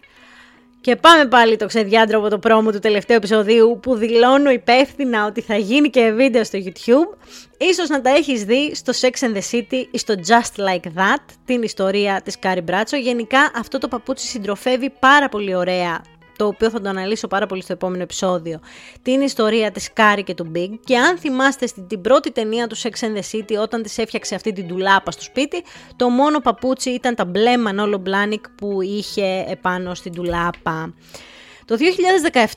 και 0.81 0.95
πάμε 0.95 1.25
πάλι 1.25 1.57
το 1.57 1.65
ξεδιάντροπο 1.65 2.29
promo 2.29 2.71
του 2.71 2.79
τελευταίου 2.79 3.15
επεισοδίου 3.15 3.79
που 3.81 3.95
δηλώνω 3.95 4.49
υπεύθυνα 4.49 5.25
ότι 5.25 5.41
θα 5.41 5.55
γίνει 5.55 5.89
και 5.89 6.11
βίντεο 6.11 6.43
στο 6.43 6.59
YouTube. 6.63 7.17
Ίσως 7.57 7.89
να 7.89 8.01
τα 8.01 8.09
έχεις 8.09 8.43
δει 8.43 8.75
στο 8.75 8.93
Sex 9.01 9.25
and 9.25 9.35
the 9.35 9.41
City 9.51 9.85
ή 9.91 9.97
στο 9.97 10.13
Just 10.27 10.63
Like 10.63 10.99
That, 10.99 11.23
την 11.45 11.61
ιστορία 11.61 12.21
της 12.23 12.39
Carrie 12.39 12.61
Bradshaw. 12.61 12.97
Γενικά 12.97 13.51
αυτό 13.55 13.77
το 13.77 13.87
παπούτσι 13.87 14.27
συντροφεύει 14.27 14.93
πάρα 14.99 15.29
πολύ 15.29 15.55
ωραία 15.55 16.01
το 16.41 16.47
οποίο 16.47 16.69
θα 16.69 16.81
το 16.81 16.89
αναλύσω 16.89 17.27
πάρα 17.27 17.45
πολύ 17.45 17.61
στο 17.61 17.73
επόμενο 17.73 18.03
επεισόδιο, 18.03 18.59
την 19.01 19.21
ιστορία 19.21 19.71
της 19.71 19.93
Κάρι 19.93 20.23
και 20.23 20.33
του 20.33 20.51
Big 20.55 20.69
και 20.83 20.97
αν 20.97 21.17
θυμάστε 21.17 21.67
στην 21.67 21.87
την 21.87 22.01
πρώτη 22.01 22.31
ταινία 22.31 22.67
του 22.67 22.77
Sex 22.77 22.89
and 22.89 23.17
the 23.17 23.37
City 23.37 23.61
όταν 23.61 23.83
της 23.83 23.97
έφτιαξε 23.97 24.35
αυτή 24.35 24.53
την 24.53 24.67
τουλάπα 24.67 25.11
στο 25.11 25.21
σπίτι, 25.21 25.63
το 25.95 26.09
μόνο 26.09 26.39
παπούτσι 26.39 26.89
ήταν 26.89 27.15
τα 27.15 27.25
μπλε 27.25 27.53
Manolo 27.67 27.95
Blahnik 27.95 28.41
που 28.55 28.81
είχε 28.81 29.45
επάνω 29.47 29.93
στην 29.93 30.13
τουλάπα. 30.13 30.93
Το 31.65 31.77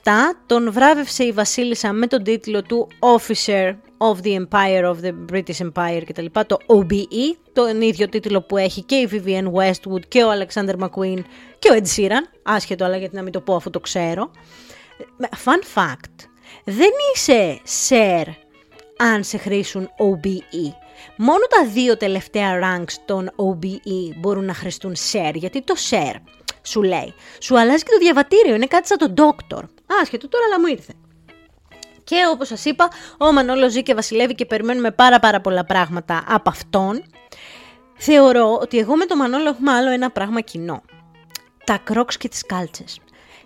2017 0.03 0.11
τον 0.47 0.73
βράβευσε 0.73 1.25
η 1.25 1.33
Βασίλισσα 1.33 1.92
με 1.92 2.07
τον 2.07 2.23
τίτλο 2.23 2.62
του 2.62 2.88
Officer 2.99 3.75
of 4.11 4.17
the 4.23 4.35
Empire 4.43 4.85
of 4.93 4.97
the 5.05 5.12
British 5.33 5.61
Empire 5.67 6.03
κτλ. 6.07 6.27
Το 6.47 6.57
OBE, 6.67 7.37
τον 7.53 7.81
ίδιο 7.81 8.09
τίτλο 8.09 8.43
που 8.43 8.57
έχει 8.57 8.83
και 8.83 8.95
η 8.95 9.09
Vivienne 9.12 9.53
Westwood 9.53 10.07
και 10.09 10.25
ο 10.25 10.29
Alexander 10.31 10.75
McQueen 10.79 11.19
και 11.59 11.71
ο 11.71 11.75
Ed 11.75 11.97
Sheeran, 11.97 12.25
άσχετο 12.43 12.85
αλλά 12.85 12.97
γιατί 12.97 13.17
να 13.17 13.23
μην 13.23 13.33
το 13.33 13.40
πω 13.40 13.55
αφού 13.55 13.71
το 13.71 13.81
ξέρω. 13.81 14.31
Fun 15.21 15.81
fact, 15.81 16.29
δεν 16.64 16.90
είσαι 17.14 17.61
Sir 17.88 18.25
αν 18.97 19.25
σε 19.25 19.38
χρήσουν 19.38 19.88
OBE. 19.99 20.73
Μόνο 21.17 21.47
τα 21.49 21.67
δύο 21.73 21.97
τελευταία 21.97 22.61
ranks 22.62 22.93
των 23.05 23.31
OBE 23.37 24.17
μπορούν 24.17 24.45
να 24.45 24.55
χρηστούν 24.55 24.95
Sir, 25.12 25.33
γιατί 25.35 25.62
το 25.62 25.75
Sir 25.90 26.14
σου 26.62 26.83
λέει, 26.83 27.14
σου 27.40 27.59
αλλάζει 27.59 27.83
και 27.83 27.90
το 27.90 27.99
διαβατήριο, 27.99 28.55
είναι 28.55 28.67
κάτι 28.67 28.87
σαν 28.87 28.99
τον 28.99 29.14
Doctor. 29.17 29.62
Άσχετο 30.03 30.29
τώρα, 30.29 30.45
αλλά 30.45 30.61
μου 30.61 30.67
ήρθε. 30.67 30.93
Και 32.05 32.17
όπως 32.33 32.49
σας 32.49 32.64
είπα, 32.64 32.88
ο 33.19 33.33
Μανώλος 33.33 33.73
ζει 33.73 33.83
και 33.83 33.95
βασιλεύει 33.95 34.35
και 34.35 34.47
περιμένουμε 34.47 34.90
πάρα 34.90 35.19
πάρα 35.21 35.40
πολλά 35.40 35.64
πράγματα 35.64 36.25
από 36.29 36.51
αυτόν. 36.51 37.03
Θεωρώ 37.95 38.59
ότι 38.61 38.79
εγώ 38.79 38.97
με 38.97 39.05
τον 39.05 39.19
Μανώλο 39.19 39.49
έχουμε 39.49 39.73
άλλο 39.73 39.90
ένα 39.90 40.11
πράγμα 40.11 40.40
κοινό. 40.40 40.83
Τα 41.64 41.79
κρόξ 41.85 42.17
και 42.17 42.29
τις 42.29 42.47
κάλτσες. 42.47 42.99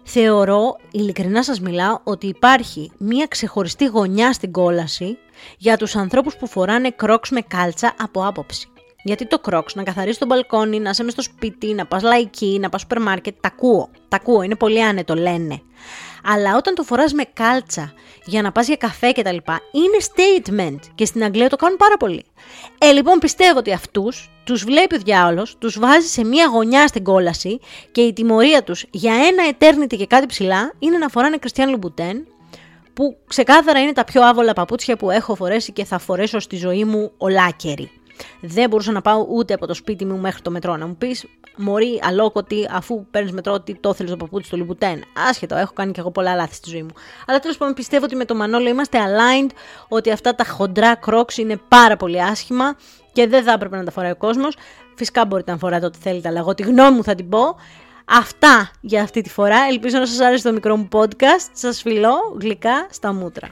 Θεωρώ, 0.02 0.76
ειλικρινά 0.90 1.44
σας 1.44 1.60
μιλάω, 1.60 1.98
ότι 2.04 2.26
υπάρχει 2.26 2.90
μία 2.98 3.26
ξεχωριστή 3.26 3.84
γωνιά 3.84 4.32
στην 4.32 4.52
κόλαση 4.52 5.18
για 5.58 5.76
τους 5.76 5.96
ανθρώπους 5.96 6.36
που 6.36 6.46
φοράνε 6.46 6.90
κρόξ 6.90 7.30
με 7.30 7.40
κάλτσα 7.40 7.94
από 7.98 8.26
άποψη. 8.26 8.68
Γιατί 9.02 9.26
το 9.26 9.38
κρόξ, 9.38 9.74
να 9.74 9.82
καθαρίσει 9.82 10.18
το 10.18 10.26
μπαλκόνι, 10.26 10.80
να 10.80 10.90
είσαι 10.90 11.02
μες 11.02 11.12
στο 11.12 11.22
σπίτι, 11.22 11.74
να 11.74 11.86
πας 11.86 12.02
λαϊκή, 12.02 12.58
να 12.60 12.68
πας 12.68 12.80
σούπερ 12.80 13.00
μάρκετ, 13.00 13.34
τα 13.40 13.48
ακούω. 13.48 13.90
Τα 14.08 14.16
ακούω, 14.16 14.42
είναι 14.42 14.56
πολύ 14.56 14.82
άνετο, 14.82 15.14
λένε. 15.14 15.62
Αλλά 16.24 16.56
όταν 16.56 16.74
το 16.74 16.82
φοράς 16.82 17.12
με 17.12 17.24
κάλτσα 17.32 17.92
για 18.24 18.42
να 18.42 18.52
πας 18.52 18.66
για 18.66 18.76
καφέ 18.76 19.10
και 19.10 19.22
τα 19.22 19.32
λοιπά, 19.32 19.60
είναι 19.72 19.96
statement 20.00 20.78
και 20.94 21.04
στην 21.04 21.24
Αγγλία 21.24 21.48
το 21.48 21.56
κάνουν 21.56 21.76
πάρα 21.76 21.96
πολύ. 21.96 22.24
Ε, 22.78 22.90
λοιπόν 22.90 23.18
πιστεύω 23.18 23.58
ότι 23.58 23.72
αυτούς 23.72 24.30
τους 24.44 24.64
βλέπει 24.64 24.94
ο 24.94 24.98
διάολος, 24.98 25.56
τους 25.58 25.78
βάζει 25.78 26.06
σε 26.06 26.24
μία 26.24 26.46
γωνιά 26.46 26.86
στην 26.86 27.04
κόλαση 27.04 27.58
και 27.92 28.00
η 28.00 28.12
τιμωρία 28.12 28.62
τους 28.62 28.84
για 28.90 29.14
ένα 29.14 29.56
eternity 29.58 29.96
και 29.96 30.06
κάτι 30.06 30.26
ψηλά 30.26 30.72
είναι 30.78 30.98
να 30.98 31.08
φοράνε 31.08 31.36
Κριστιαν 31.36 31.70
Λουμπουτέν, 31.70 32.26
που 32.94 33.16
ξεκάθαρα 33.26 33.80
είναι 33.80 33.92
τα 33.92 34.04
πιο 34.04 34.22
άβολα 34.22 34.52
παπούτσια 34.52 34.96
που 34.96 35.10
έχω 35.10 35.34
φορέσει 35.34 35.72
και 35.72 35.84
θα 35.84 35.98
φορέσω 35.98 36.38
στη 36.38 36.56
ζωή 36.56 36.84
μου 36.84 37.12
ολάκερη. 37.16 37.90
Δεν 38.40 38.68
μπορούσα 38.68 38.92
να 38.92 39.00
πάω 39.00 39.26
ούτε 39.28 39.54
από 39.54 39.66
το 39.66 39.74
σπίτι 39.74 40.04
μου 40.04 40.18
μέχρι 40.18 40.42
το 40.42 40.50
μετρό. 40.50 40.76
Να 40.76 40.86
μου 40.86 40.96
πεις, 40.96 41.26
Μωρή, 41.56 42.00
αλόκοτη, 42.02 42.68
αφού 42.70 43.06
παίρνεις 43.10 43.32
μετρό, 43.32 43.60
τι 43.60 43.74
το 43.74 43.94
θέλεις 43.94 44.10
το 44.10 44.16
παπούτσι 44.16 44.46
στο 44.46 44.56
Λιμπουτέν. 44.56 45.04
Άσχετο, 45.28 45.56
έχω 45.56 45.72
κάνει 45.72 45.92
και 45.92 46.00
εγώ 46.00 46.10
πολλά 46.10 46.34
λάθη 46.34 46.54
στη 46.54 46.70
ζωή 46.70 46.82
μου. 46.82 46.92
Αλλά 47.26 47.38
τέλος 47.38 47.56
πάντων 47.56 47.74
πιστεύω 47.74 48.04
ότι 48.04 48.16
με 48.16 48.24
το 48.24 48.34
Μανόλο 48.34 48.68
είμαστε 48.68 48.98
aligned, 48.98 49.50
ότι 49.88 50.10
αυτά 50.10 50.34
τα 50.34 50.44
χοντρά 50.44 50.98
crocs 51.06 51.36
είναι 51.36 51.60
πάρα 51.68 51.96
πολύ 51.96 52.22
άσχημα 52.22 52.76
και 53.12 53.26
δεν 53.26 53.42
θα 53.44 53.52
έπρεπε 53.52 53.76
να 53.76 53.84
τα 53.84 53.90
φοράει 53.90 54.10
ο 54.10 54.16
κόσμος. 54.16 54.56
Φυσικά 54.96 55.24
μπορείτε 55.24 55.50
να 55.50 55.58
φοράτε 55.58 55.86
ό,τι 55.86 55.98
θέλετε, 55.98 56.28
αλλά 56.28 56.38
εγώ 56.38 56.54
τη 56.54 56.62
γνώμη 56.62 56.96
μου 56.96 57.04
θα 57.04 57.14
την 57.14 57.28
πω. 57.28 57.56
Αυτά 58.04 58.70
για 58.80 59.02
αυτή 59.02 59.20
τη 59.20 59.30
φορά. 59.30 59.58
Ελπίζω 59.70 59.98
να 59.98 60.06
σας 60.06 60.20
άρεσε 60.20 60.48
το 60.48 60.52
μικρό 60.52 60.76
μου 60.76 60.88
podcast. 60.92 61.50
Σας 61.52 61.82
φιλώ 61.82 62.14
γλυκά 62.40 62.86
στα 62.90 63.12
μούτρα. 63.12 63.48